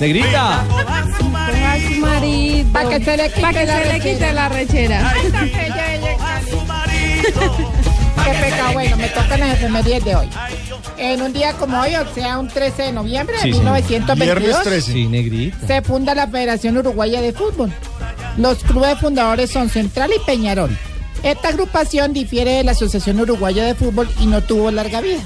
[0.00, 0.64] Negrita.
[2.72, 4.12] Para que se le quite, Pa' que la, se le rechera.
[4.12, 5.14] quite la rechera.
[7.22, 8.72] Qué pecado.
[8.72, 10.28] Bueno, me tocan las efemerías de hoy.
[10.98, 13.58] En un día como hoy, o sea, un 13 de noviembre de Sí, sí.
[13.58, 15.66] 1922, Sí, negrita.
[15.66, 17.72] se funda la Federación Uruguaya de Fútbol.
[18.36, 20.76] Los clubes fundadores son Central y Peñarol.
[21.22, 25.20] Esta agrupación difiere de la Asociación Uruguaya de Fútbol y no tuvo larga vida.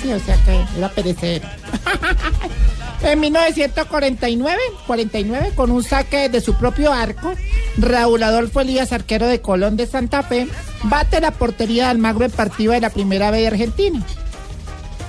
[0.00, 1.48] Sí, o sea que era perecedero.
[3.04, 7.32] En 1949, 49, con un saque de su propio arco,
[7.76, 10.46] Raúl Adolfo Elías, arquero de Colón de Santa Fe,
[10.84, 14.00] bate la portería de Almagro en partido de la primera B de Argentina.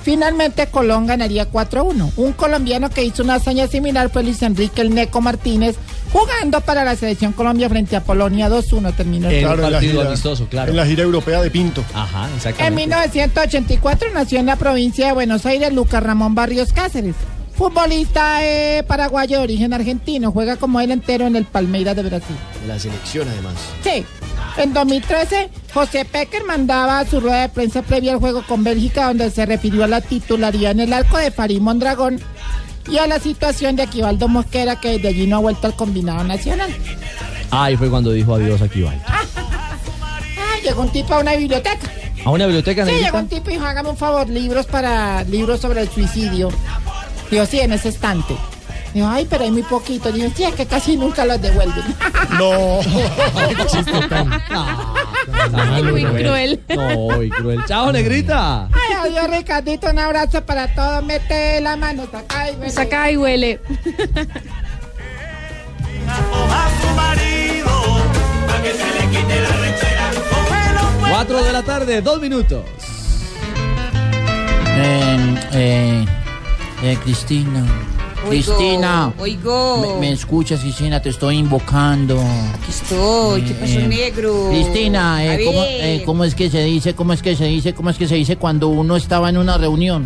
[0.04, 2.12] Finalmente Colón ganaría 4-1.
[2.18, 5.76] Un colombiano que hizo una hazaña similar fue Luis Enrique El Neco Martínez,
[6.12, 9.78] jugando para la selección Colombia frente a Polonia 2-1 terminó el En Claro, en la
[9.78, 10.72] partido gira- amistoso, claro.
[10.72, 11.86] En la gira europea de Pinto.
[11.94, 12.82] Ajá, En exactamente.
[12.82, 17.16] 1984 nació en la provincia de Buenos Aires Lucas Ramón Barrios Cáceres.
[17.56, 22.36] Futbolista eh, paraguayo de origen argentino, juega como delantero en el Palmeiras de Brasil.
[22.62, 23.54] De la selección, además.
[23.84, 24.04] Sí.
[24.58, 29.30] En 2013, José Pecker mandaba su rueda de prensa previa al juego con Bélgica, donde
[29.32, 32.20] se refirió a la titularidad en el arco de Farid Mondragón
[32.89, 36.24] y a la situación de Aquivaldo Mosquera, que desde allí no ha vuelto al combinado
[36.24, 36.70] nacional.
[37.51, 38.99] Ahí fue cuando dijo adiós aquí, Val.
[39.08, 39.24] Ah,
[40.64, 41.80] llegó un tipo a una biblioteca.
[42.26, 45.60] A una biblioteca Sí, llegó un tipo y dijo, hágame un favor, libros para libros
[45.60, 46.49] sobre el suicidio.
[47.34, 48.36] Digo, sí, en ese estante.
[48.94, 50.12] Digo, ay, pero hay muy poquito.
[50.12, 51.84] Digo, sí, es que casi nunca los devuelven.
[52.38, 52.80] No.
[55.56, 56.64] Ay, muy cruel.
[56.70, 57.66] No, muy cruel.
[57.66, 58.66] Chao, negrita.
[58.68, 61.04] Ay, adiós, Ricardito, un abrazo para todos.
[61.04, 62.72] Mete la mano, saca y huele.
[62.72, 63.60] Saca y huele.
[71.10, 72.64] Cuatro de la tarde, dos minutos.
[74.76, 76.06] Eh, eh,
[76.84, 77.66] eh, Cristina.
[78.30, 79.14] Oigo, Cristina.
[79.20, 79.96] oigo.
[79.96, 82.20] Me, me escuchas, Cristina, te estoy invocando.
[82.22, 83.42] Aquí estoy.
[83.42, 84.48] ¿Qué pasó, Eh, negro?
[84.50, 85.70] Cristina, eh, A ¿cómo, ver.
[85.84, 86.94] eh, ¿cómo es que se dice?
[86.96, 87.74] ¿Cómo es que se dice?
[87.74, 90.06] ¿Cómo es que se dice cuando uno estaba en una reunión?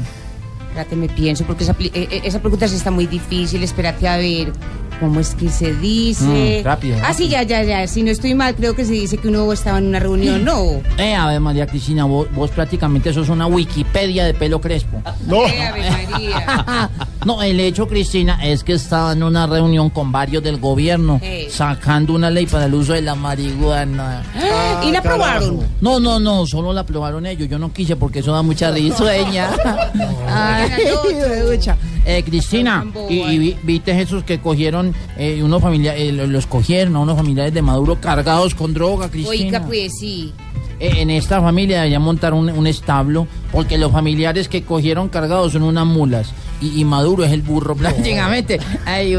[0.69, 3.61] Espérate, me pienso, porque esa, eh, esa pregunta sí está muy difícil.
[3.63, 4.51] Espérate, a ver.
[4.99, 6.61] ¿Cómo es que se dice?
[6.61, 7.87] Mm, rápido, Ah, sí, ya, ya, ya.
[7.87, 10.81] Si no estoy mal, creo que se dice que uno estaba en una reunión, ¿no?
[10.97, 15.01] Eh, a ver, María Cristina, vos, vos prácticamente sos una Wikipedia de pelo crespo.
[15.27, 15.45] No.
[15.45, 16.89] Eh, Ave María.
[17.27, 21.49] No, el hecho, Cristina, es que estaba en una reunión con varios del gobierno Eh.
[21.51, 24.23] sacando una ley para el uso de la marihuana.
[24.33, 25.59] Ah, ¿Y la aprobaron?
[25.81, 27.49] No, no, no, solo la aprobaron ellos.
[27.49, 29.49] Yo no quise porque eso da mucha risueña.
[30.29, 30.71] Ay,
[32.05, 36.99] eh, Cristina, y, y vi- viste esos que cogieron, eh, unos familiares, los cogieron a
[36.99, 39.29] unos familiares de Maduro cargados con droga, Cristina.
[39.59, 40.31] Oiga, pues sí.
[40.79, 45.53] Eh, En esta familia deberían montar un, un establo porque los familiares que cogieron cargados
[45.53, 48.59] son unas mulas y, y Maduro es el burro prácticamente.
[48.85, 49.15] Ay,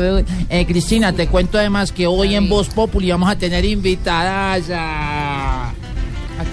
[0.49, 4.71] eh, Cristina, te cuento además que hoy en Voz Populi vamos a tener invitadas.
[4.71, 5.73] ¿A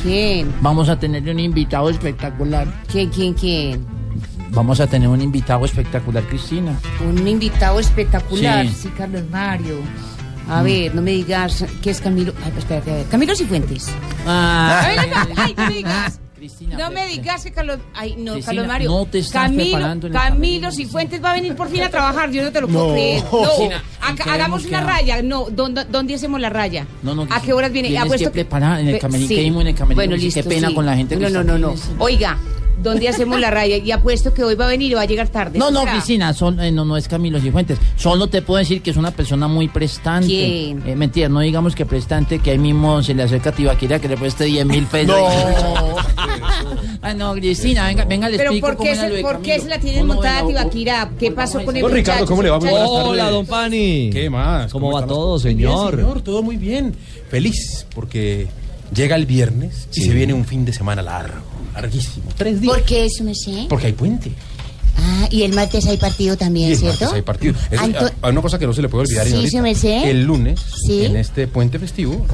[0.02, 0.52] quién?
[0.62, 2.68] Vamos a tener un invitado espectacular.
[2.92, 3.86] ¿Quién, quién, quién?
[4.52, 6.80] Vamos a tener un invitado espectacular, Cristina.
[7.08, 8.74] Un invitado espectacular, Sí.
[8.84, 9.78] sí, Carlos Mario.
[10.50, 10.64] A Mm.
[10.64, 12.34] ver, no me digas que es Camilo.
[12.44, 13.06] Ay, espérate, a ver.
[13.08, 13.90] Camilo Cifuentes.
[14.26, 14.82] Ah.
[14.84, 15.00] A ver,
[15.38, 16.20] ay, no me digas.
[16.78, 17.78] No me digas que Carlos.
[17.94, 18.90] Ay, no, Cristina, Carlos Mario.
[18.92, 22.32] no te estás Camilo, preparando en Camilo Cifuentes va a venir por fin a trabajar.
[22.32, 22.94] Yo no te lo puedo No.
[22.94, 23.24] creer.
[23.24, 25.22] No, Cristina, Acá- hagamos una raya.
[25.22, 26.86] No, ¿dónde, dónde hacemos la raya?
[27.04, 27.90] No, no, ¿A qué horas viene?
[27.90, 29.28] Tienes Apuesto que preparar en el camerino.
[29.28, 29.36] sí.
[29.36, 29.96] ¿Qué vimos en el camerino?
[29.96, 30.42] Bueno, listo.
[30.42, 30.74] Qué pena sí.
[30.76, 31.76] con la gente que No, no, no, no.
[32.00, 32.38] Oiga,
[32.82, 33.78] ¿dónde hacemos la raya?
[33.78, 35.58] Y apuesto que hoy va a venir y va a llegar tarde.
[35.58, 35.92] No, ¿O no, será?
[35.94, 37.80] Cristina, son, eh, no, no es Camilo Cifuentes.
[37.96, 40.28] Solo te puedo decir que es una persona muy prestante.
[40.28, 40.84] ¿Quién?
[40.86, 44.08] Eh, mentira, no digamos que prestante, que ahí mismo se le acerca a Tibaquira que
[44.08, 45.16] le preste 10 mil pesos.
[45.18, 45.96] No.
[47.06, 49.22] Ay, no, Cristina, venga, venga, le Pero explico ¿por cómo qué, era lo se, de
[49.22, 51.12] ¿por qué se la tienen montada venga, Tibaquira?
[51.20, 52.26] ¿Qué pasó con el Don Ricardo?
[52.26, 52.60] ¿cómo le va?
[52.60, 53.04] Muy buenas Muchacho.
[53.06, 53.22] tardes.
[53.22, 54.10] Hola, don Pani.
[54.12, 54.72] ¿Qué más?
[54.72, 55.92] ¿Cómo va todo, señor?
[55.96, 56.96] señor, todo muy bien.
[57.30, 58.48] Feliz porque
[58.94, 61.42] llega el viernes y se viene un fin de semana largo,
[61.76, 62.26] larguísimo.
[62.36, 62.74] Tres días.
[62.74, 63.68] ¿Por qué eso, me sé?
[63.70, 64.32] Porque hay puente.
[64.98, 67.02] Ah, y el martes hay partido Y también, el ¿cierto?
[67.02, 67.54] martes hay partido.
[67.70, 67.84] Eso-
[68.24, 69.26] Ah, una cosa que no se le puede olvidar.
[69.26, 69.52] Sí, señorita.
[69.52, 70.10] sí, me sé.
[70.10, 71.06] El lunes, Sí.
[71.06, 72.26] en este puente festivo,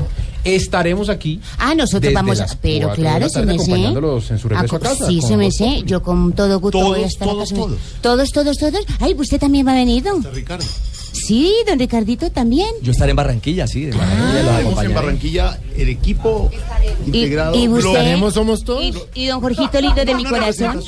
[0.44, 1.40] estaremos aquí.
[1.58, 2.44] Ah, nosotros vamos a...
[2.44, 3.72] las Pero claro, tarde, me sé.
[3.74, 5.08] en su regreso Ah, a casa.
[5.08, 5.84] Sí, se me sé.
[5.86, 7.62] Yo con todo gusto Todos, voy a estar todos, acá.
[7.62, 7.78] todos.
[8.02, 8.86] Todos, todos, todos.
[9.00, 10.24] Ay, ¿usted también va a venir, don?
[10.34, 10.66] Ricardo.
[11.14, 12.70] Sí, don Ricardito también.
[12.82, 14.94] Yo estaré en Barranquilla, sí, de Barranquilla los Tenemos en.
[14.96, 16.50] Barranquilla el equipo
[17.06, 17.56] integrado.
[17.56, 17.94] y usted- Lo-
[18.32, 18.84] somos todos.
[19.14, 20.82] Y, y don Jorgito lindo de mi corazón.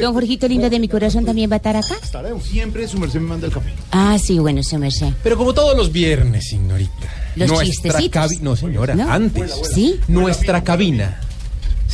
[0.00, 1.94] Don Jorgito lindo de mi corazón también va a estar acá.
[2.02, 2.44] Estaremos.
[2.44, 3.72] Siempre su merced me manda el café.
[3.92, 5.12] Ah, sí, bueno, se me sé.
[5.22, 6.92] Pero como todos los viernes, señorita.
[7.36, 8.22] Los nuestra chistecitos.
[8.32, 9.10] cabi- No, señora, ¿No?
[9.12, 9.52] antes.
[9.74, 10.00] ¿Sí?
[10.08, 11.20] Nuestra cabina.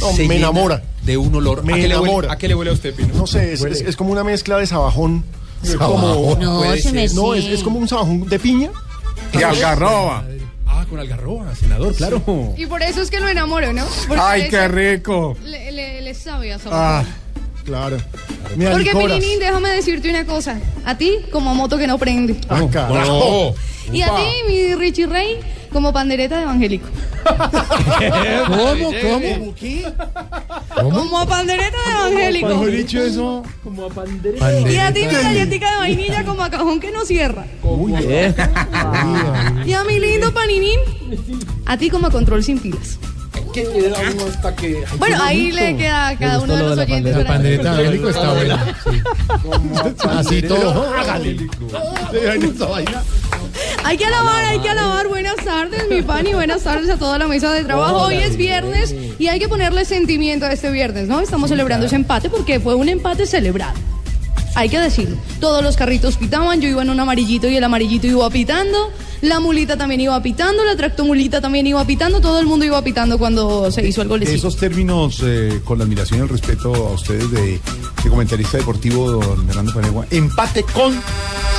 [0.01, 0.83] No, se me llena enamora.
[1.03, 1.65] De un olor.
[1.65, 2.33] Me ¿A qué, le huele, enamora.
[2.33, 3.15] ¿A qué le huele a usted, Pino?
[3.15, 5.25] No sé, es, es- es como una mezcla de sabajón.
[5.65, 7.09] Es como, No, puede.
[7.15, 8.71] No, es, es como un sabajón de piña.
[9.33, 10.25] Y algarroba.
[10.67, 12.23] Ah, con algarroba, senador, claro.
[12.57, 13.85] Y por eso es que lo enamoro, ¿no?
[14.09, 15.37] Porque Ay, le- qué rico.
[15.45, 17.05] Le, le, le sabe a sabor.
[17.65, 17.97] Claro.
[18.57, 19.19] Me Porque alicoras.
[19.19, 20.59] Pirinín, déjame decirte una cosa.
[20.85, 22.37] A ti, como moto que no prende.
[22.49, 23.55] Ah, carajo.
[23.93, 25.39] Y a ti, mi Richie Rey,
[25.73, 26.89] como pandereta de evangélico.
[28.47, 28.93] ¿Cómo?
[29.03, 29.55] ¿Cómo?
[29.55, 29.85] ¿Qué?
[30.75, 32.49] Como pandereta de evangélico.
[32.49, 33.43] Mejor dicho eso.
[33.63, 34.61] Como a pandereta.
[34.61, 37.47] Y a ti, mi galletica de vainilla, como a cajón que no cierra.
[37.63, 38.35] Muy bien.
[39.65, 40.79] Y a mi lindo paninín,
[41.67, 42.99] a ti como a control sin pilas.
[43.53, 44.85] ¿Qué queda uno hasta que.?
[44.99, 47.17] Bueno, ahí le queda a cada uno de los oyentes.
[47.17, 48.77] La pandereta de Bélico está buena.
[50.19, 50.93] Así todo.
[53.85, 55.09] Hay que alabar, hay que alabar.
[55.09, 58.03] Buenas tardes, mi pan, y buenas tardes a toda la mesa de trabajo.
[58.03, 61.21] Hoy es viernes y hay que ponerle sentimiento a este viernes, ¿no?
[61.21, 63.75] Estamos celebrando ese empate porque fue un empate celebrado.
[64.55, 65.17] Hay que decirlo.
[65.41, 68.91] Todos los carritos pitaban, yo iba en un amarillito y el amarillito iba pitando.
[69.23, 73.19] La mulita también iba pitando, la tractomulita también iba pitando, todo el mundo iba pitando
[73.19, 74.37] cuando se hizo el golecito.
[74.37, 77.61] Esos términos, eh, con la admiración y el respeto a ustedes de,
[78.03, 80.07] de comentarista deportivo, don Fernando Panegua.
[80.11, 81.01] Empate con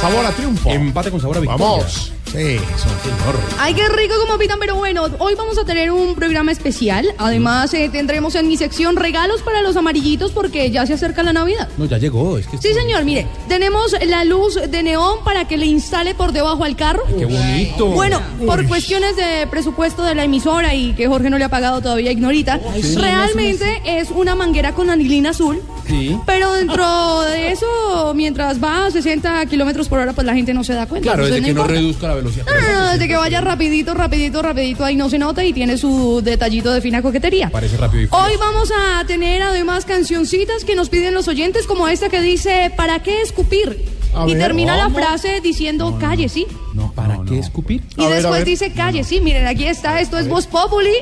[0.01, 0.69] sabor a triunfo.
[0.69, 1.65] Empate con sabor a victoria.
[1.65, 2.12] Vamos.
[2.33, 3.35] Sí, eso, señor.
[3.59, 7.13] Ay, qué rico como pitan, pero bueno, hoy vamos a tener un programa especial.
[7.19, 11.31] Además, eh, tendremos en mi sección regalos para los amarillitos porque ya se acerca la
[11.31, 11.69] Navidad.
[11.77, 12.39] No, ya llegó.
[12.39, 16.31] Es que Sí, señor, mire, tenemos la luz de neón para que le instale por
[16.31, 17.03] debajo al carro.
[17.17, 17.85] Qué bonito.
[17.87, 21.81] Bueno, por cuestiones de presupuesto de la emisora y que Jorge no le ha pagado
[21.81, 22.95] todavía Ignorita, sí.
[22.95, 25.61] realmente es una manguera con anilina azul.
[25.87, 26.17] Sí.
[26.25, 30.63] Pero dentro de eso, mientras va a 60 kilómetros por hora, pues la gente no
[30.63, 31.11] se da cuenta.
[31.11, 32.45] Claro, desde que no reduzca la velocidad.
[32.45, 35.77] No, no, no, desde que vaya rapidito, rapidito, rapidito, ahí no se nota y tiene
[35.77, 37.49] su detallito de fina coquetería.
[37.49, 38.07] Parece rápido y.
[38.11, 42.71] Hoy vamos a tener además cancioncitas que nos piden los oyentes, como esta que dice,
[42.75, 43.85] ¿para qué escupir?
[44.15, 46.45] A y ver, termina la frase diciendo, calle, sí.
[46.73, 47.83] No, ¿para qué escupir?
[47.97, 49.19] Y después dice, calle, sí.
[49.21, 50.93] Miren, aquí está, esto es Voz Populi.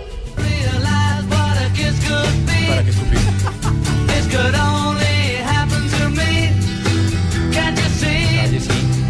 [2.68, 3.21] ¿Para qué escupir?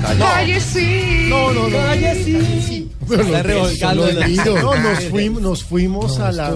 [0.01, 1.25] Calle sí, Calle sí.
[1.29, 1.77] No, no, no.
[1.77, 2.89] Calle sí.
[3.07, 4.53] Pero Está lo que revolcando es, el sonido.
[4.53, 4.63] oído.
[4.63, 6.49] No, nos fuimos, nos fuimos a la.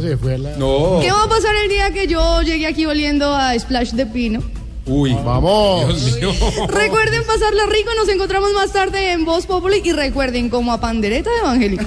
[0.58, 1.00] No.
[1.02, 4.42] ¿Qué va a pasar el día que yo llegue aquí oliendo a Splash de Pino?
[4.86, 5.14] Uy.
[5.26, 6.18] Vamos.
[6.18, 6.68] Dios mío.
[6.68, 11.32] Recuerden pasarla rico, nos encontramos más tarde en Voz Populi y recuerden como a pandereta
[11.32, 11.86] de Evangélica.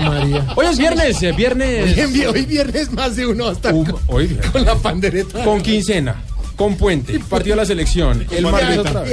[0.00, 0.46] María.
[0.54, 1.98] Hoy es viernes, eh, viernes.
[1.98, 3.72] Hoy, hoy viernes más de uno hasta
[4.06, 5.44] hoy, con la pandereta.
[5.44, 6.22] con quincena,
[6.56, 9.12] con puente, partido de la selección, el martes otra vez.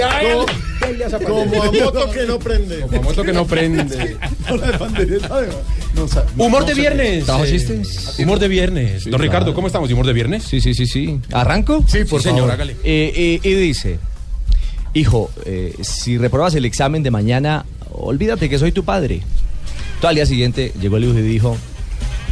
[1.26, 2.80] Como a moto que no prende.
[2.82, 4.18] Como a moto que no prende.
[6.38, 7.26] Humor de viernes.
[8.20, 9.10] Humor de viernes.
[9.10, 9.92] Don Ricardo, ¿cómo estamos?
[9.92, 10.44] ¿Humor de viernes?
[10.44, 11.20] Sí, sí, sí, sí.
[11.32, 11.84] ¿Arranco?
[11.88, 12.52] Sí, por Sí, señor, favor.
[12.54, 12.74] hágale.
[12.84, 14.00] Eh, eh, y dice,
[14.94, 19.16] hijo, eh, si repruebas el examen de mañana, olvídate que soy tu padre.
[19.16, 21.58] Entonces, al día siguiente llegó el hijo y dijo,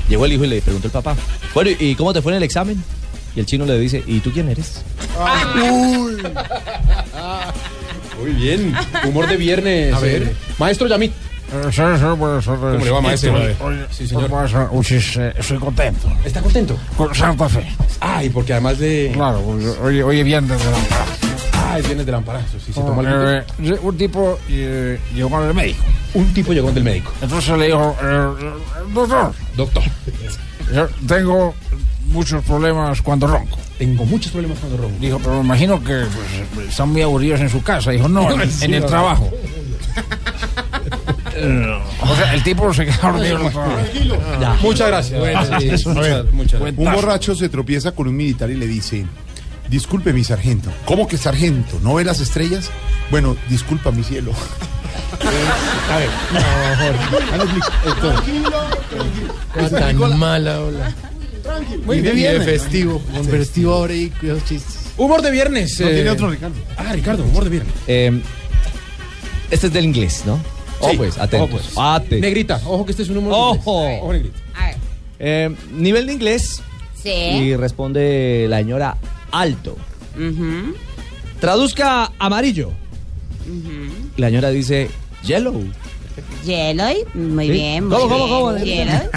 [0.09, 1.15] llegó el hijo y le preguntó al papá,
[1.53, 2.83] bueno, ¿y cómo te fue en el examen?
[3.35, 4.81] Y el chino le dice, ¿y tú quién eres?
[5.55, 6.23] Uy.
[8.19, 8.73] Muy bien.
[9.05, 9.93] Humor de viernes.
[9.93, 10.23] A ver.
[10.23, 11.13] eh, Maestro Yamit.
[12.71, 13.33] ¿Cómo le va, maestro?
[13.91, 14.29] Sí, señor.
[15.37, 16.07] Estoy contento.
[16.23, 16.77] ¿Está contento?
[16.95, 17.65] Con Santa Fe.
[17.99, 19.11] Ay, porque además de.
[19.13, 19.39] Claro,
[19.81, 20.77] hoy, hoy es viernes de la
[21.53, 22.57] Ah, es viernes del amparazo.
[22.63, 25.83] Sí, se tomó el Eh, un tipo eh, llegó al médico.
[26.13, 27.11] Un tipo llegó del médico.
[27.21, 28.27] Entonces le dijo, eh,
[28.93, 29.83] doctor, Doctor.
[30.73, 31.53] yo tengo
[32.07, 33.57] muchos problemas cuando ronco.
[33.77, 34.95] Tengo muchos problemas cuando ronco.
[34.99, 36.05] Dijo, pero me imagino que
[36.53, 37.91] pues, están muy aburridos en su casa.
[37.91, 39.29] Dijo, no, en, en el trabajo.
[41.41, 43.39] Eh, o sea, el tipo se quedó dormido.
[44.61, 45.21] Muchas gracias.
[45.61, 45.89] Sí, Eso.
[45.91, 49.05] muchas, muchas Buen Un borracho se tropieza con un militar y le dice,
[49.69, 50.69] disculpe mi sargento.
[50.85, 51.79] ¿Cómo que sargento?
[51.81, 52.69] ¿No ve las estrellas?
[53.11, 54.31] Bueno, disculpa mi cielo.
[55.91, 56.09] A ver.
[59.61, 60.93] No, Tan mala, hola.
[61.85, 62.41] Muy Y de bien.
[62.43, 63.01] festivo.
[63.13, 64.91] Con festivo ahora y cuidados chistes.
[64.97, 65.79] Humor de viernes.
[65.79, 66.55] No eh, tiene otro Ricardo.
[66.77, 67.73] Ah, Ricardo, humor de viernes.
[67.87, 68.21] Eh,
[69.49, 70.39] este es del inglés, ¿no?
[70.79, 71.49] Ojo Sí, pues, atentos.
[71.49, 71.73] ojo, pues.
[71.77, 72.19] Atentos.
[72.19, 73.33] Negrita, ojo que este es un humor.
[73.33, 73.97] de Ojo.
[73.97, 74.37] Ojo, negrita.
[74.55, 74.75] A ver.
[75.19, 76.61] Eh, nivel de inglés
[77.01, 77.09] Sí.
[77.11, 78.97] y responde la señora
[79.31, 79.77] alto.
[81.39, 82.71] Traduzca amarillo.
[84.17, 84.89] la señora dice
[85.23, 85.63] yellow.
[86.45, 87.51] Yellow, muy Sí.
[87.51, 88.89] bien, muy ¿Cómo, cómo, bien.
[88.89, 89.07] cómo?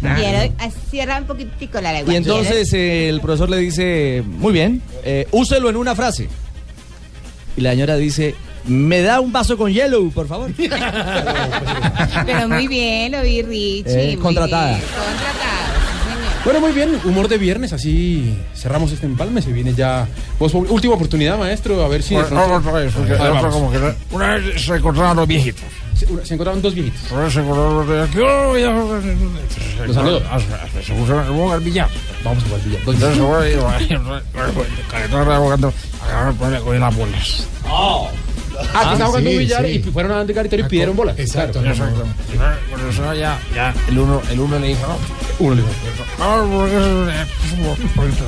[0.00, 0.16] Yellow.
[0.18, 2.12] Yellow, ah, cierra un poquitico la lengua.
[2.12, 6.28] Y entonces eh, el profesor le dice, muy bien, eh, úselo en una frase.
[7.56, 8.34] Y la señora dice,
[8.66, 10.50] me da un vaso con yellow, por favor.
[12.26, 14.12] Pero muy bien, lo vi, Richie.
[14.12, 14.76] Eh, contratada.
[14.78, 15.67] bien, Contratada.
[16.48, 20.08] Bueno, muy bien, humor de viernes, así cerramos este empalme, se viene ya...
[20.38, 22.14] Vos, última oportunidad, maestro, a ver si...
[22.14, 23.52] Bueno, pronto- otra vez, porque ver, el vamos.
[23.52, 23.78] como que
[24.12, 25.62] una vez se encontraron los viejitos.
[25.94, 27.12] Se, una- se encontraron dos viejitos.
[27.12, 28.22] Una vez se encontraron los viejitos.
[28.24, 29.86] ¡Oh!
[29.86, 30.22] Los saludo.
[30.30, 31.88] Ah, Se pusieron vamos al billar.
[32.24, 32.84] Vamos a jugar billar.
[32.86, 33.20] Dos Entonces,
[33.78, 34.04] viejitos.
[34.06, 37.46] voy, Caretón abogando, agarrar ponerle con las bolas.
[38.58, 39.70] Ah, que estaban jugando sí, billar sí.
[39.70, 41.14] y fueron a Garitero y pidieron bola.
[41.16, 41.60] Exacto.
[41.60, 41.74] Claro.
[41.74, 42.06] Exacto.
[42.70, 44.96] Por eso ya, ya, el uno, el uno le dijo, no.
[45.46, 45.74] Uno le dijo.
[46.18, 48.24] No, eso-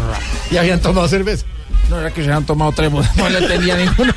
[0.51, 1.47] Y habían tomado cerveza.
[1.89, 4.13] No, era que se han tomado tres, pues, no le tenía ninguno.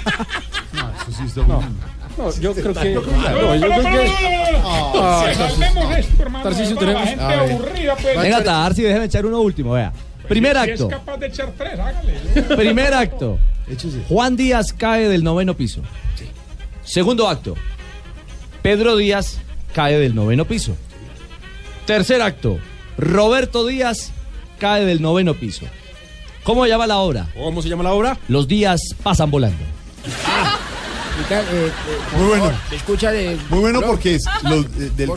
[2.18, 2.94] No, yo creo que...
[2.94, 4.12] No, yo creo que...
[4.66, 6.44] Ah, Salvemos esto, hermano.
[6.44, 8.22] Tarcisio, tenemos- La gente aburrida, pues.
[8.22, 9.92] Venga, Tarsi, déjeme echar uno último, vea.
[10.28, 10.84] Primer Si acto.
[10.88, 12.14] es capaz de echar tres, hágale.
[12.56, 13.40] Primer acto.
[14.08, 15.82] Juan Díaz cae del noveno piso.
[16.84, 17.56] Segundo acto.
[18.62, 19.40] Pedro Díaz
[19.74, 20.76] cae del noveno piso.
[21.86, 22.58] Tercer acto.
[22.98, 24.12] Roberto Díaz
[24.60, 25.66] cae del noveno piso.
[26.44, 27.30] ¿Cómo llama la obra?
[27.36, 28.18] ¿Cómo se llama la obra?
[28.28, 29.64] Los días pasan volando.
[32.18, 32.52] Muy bueno.
[32.70, 35.12] ¿Me escucha de Muy bueno porque es los, eh, del?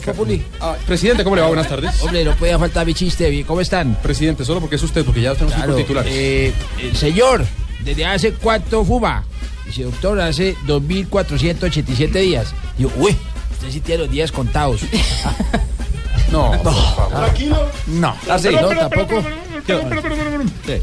[0.60, 1.48] Ah, presidente, ¿cómo le va?
[1.48, 2.00] Buenas tardes.
[2.02, 3.44] Hombre, no podía faltar mi chiste.
[3.46, 3.96] ¿Cómo están?
[4.02, 6.12] Presidente, solo porque es usted, porque ya tenemos Claro, cinco titulares.
[6.14, 7.44] eh, eh, señor,
[7.80, 9.24] ¿desde hace cuánto fuma?
[9.66, 12.54] Dice, doctor, hace 2.487 días.
[12.78, 13.16] Yo, uy,
[13.52, 14.80] usted sí tiene los días contados.
[16.32, 17.08] No, por favor.
[17.24, 17.70] Tranquilo.
[17.86, 18.16] No.
[18.26, 19.18] Tarsi, no, Espera, espera, tampoco.
[19.18, 20.78] espera, espera, espera, espera, espera, espera.
[20.78, 20.82] Sí.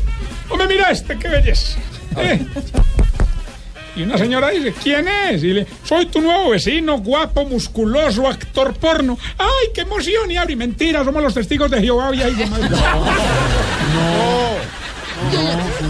[0.50, 1.78] Hombre, mira este, qué belleza.
[2.18, 2.46] Eh.
[3.96, 5.44] Y una señora dice, ¿quién es?
[5.44, 9.18] Y le, soy tu nuevo vecino, guapo, musculoso, actor porno.
[9.38, 10.32] ¡Ay, qué emoción!
[10.32, 12.16] Y abre, mentira, somos los testigos de Jehová.
[12.16, 12.62] Y ahí, demás.
[15.32, 15.40] Yo,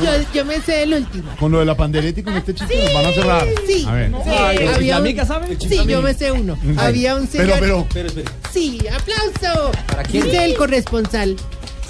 [0.03, 1.29] yo, yo me sé el último.
[1.39, 3.47] Con lo de la pandereta y con este chiste nos van a cerrar.
[3.67, 3.85] Sí.
[3.87, 4.11] A ver.
[4.23, 4.29] Sí,
[4.61, 5.57] ¿El había un- sabe?
[5.59, 6.57] Sí, yo me sé uno.
[6.77, 7.87] Había un Pero, señor.
[7.93, 9.71] pero, Sí, aplauso.
[10.11, 11.35] Dice el corresponsal.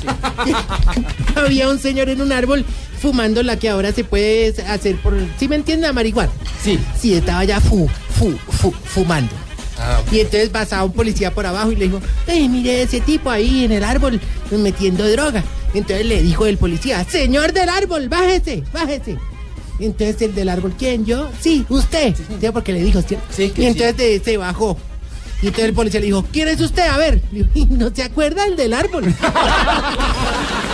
[1.36, 2.66] Había un señor en un árbol
[3.02, 5.16] fumando la que ahora se puede hacer por.
[5.40, 5.88] ¿Sí me entiende?
[5.88, 6.32] La marihuana.
[6.62, 6.78] Sí.
[7.00, 7.88] Sí, estaba ya fu,
[8.18, 9.32] fu, fu, fumando.
[10.12, 13.66] Y entonces pasaba un policía por abajo y le dijo, eh, mire ese tipo ahí
[13.66, 14.20] en el árbol
[14.52, 15.44] metiendo droga.
[15.74, 19.18] Entonces le dijo el policía, señor del árbol, bájese, bájese.
[19.80, 21.06] Entonces el del árbol, ¿quién?
[21.06, 21.30] ¿Yo?
[21.42, 22.14] Sí, usted.
[22.16, 23.26] Sí, porque le dijo, ¿cierto?
[23.38, 24.78] y entonces se bajó.
[25.42, 26.88] Y entonces el policía le dijo, ¿quién es usted?
[26.88, 27.22] A ver.
[27.32, 29.14] Le dijo, "Y ¿No se acuerda el del árbol?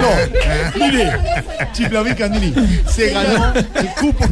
[0.00, 1.12] No, mire,
[1.72, 4.24] Chiflavica, mire, se ganó el cupo.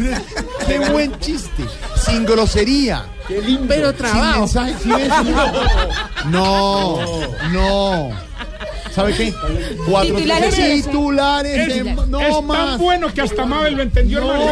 [0.67, 1.65] Qué buen chiste,
[2.05, 3.05] sin grosería.
[3.29, 3.65] Qué lindo.
[3.69, 4.47] Pero trabajo.
[4.47, 5.37] Sin mensaje, silencio.
[6.27, 6.99] No,
[7.53, 8.11] no.
[8.95, 9.33] ¿Sabe qué?
[9.89, 12.59] Cuatro Titulares de los- titulares de- Es, no es más.
[12.71, 14.43] tan bueno que hasta Mabel lo entendió, No, no.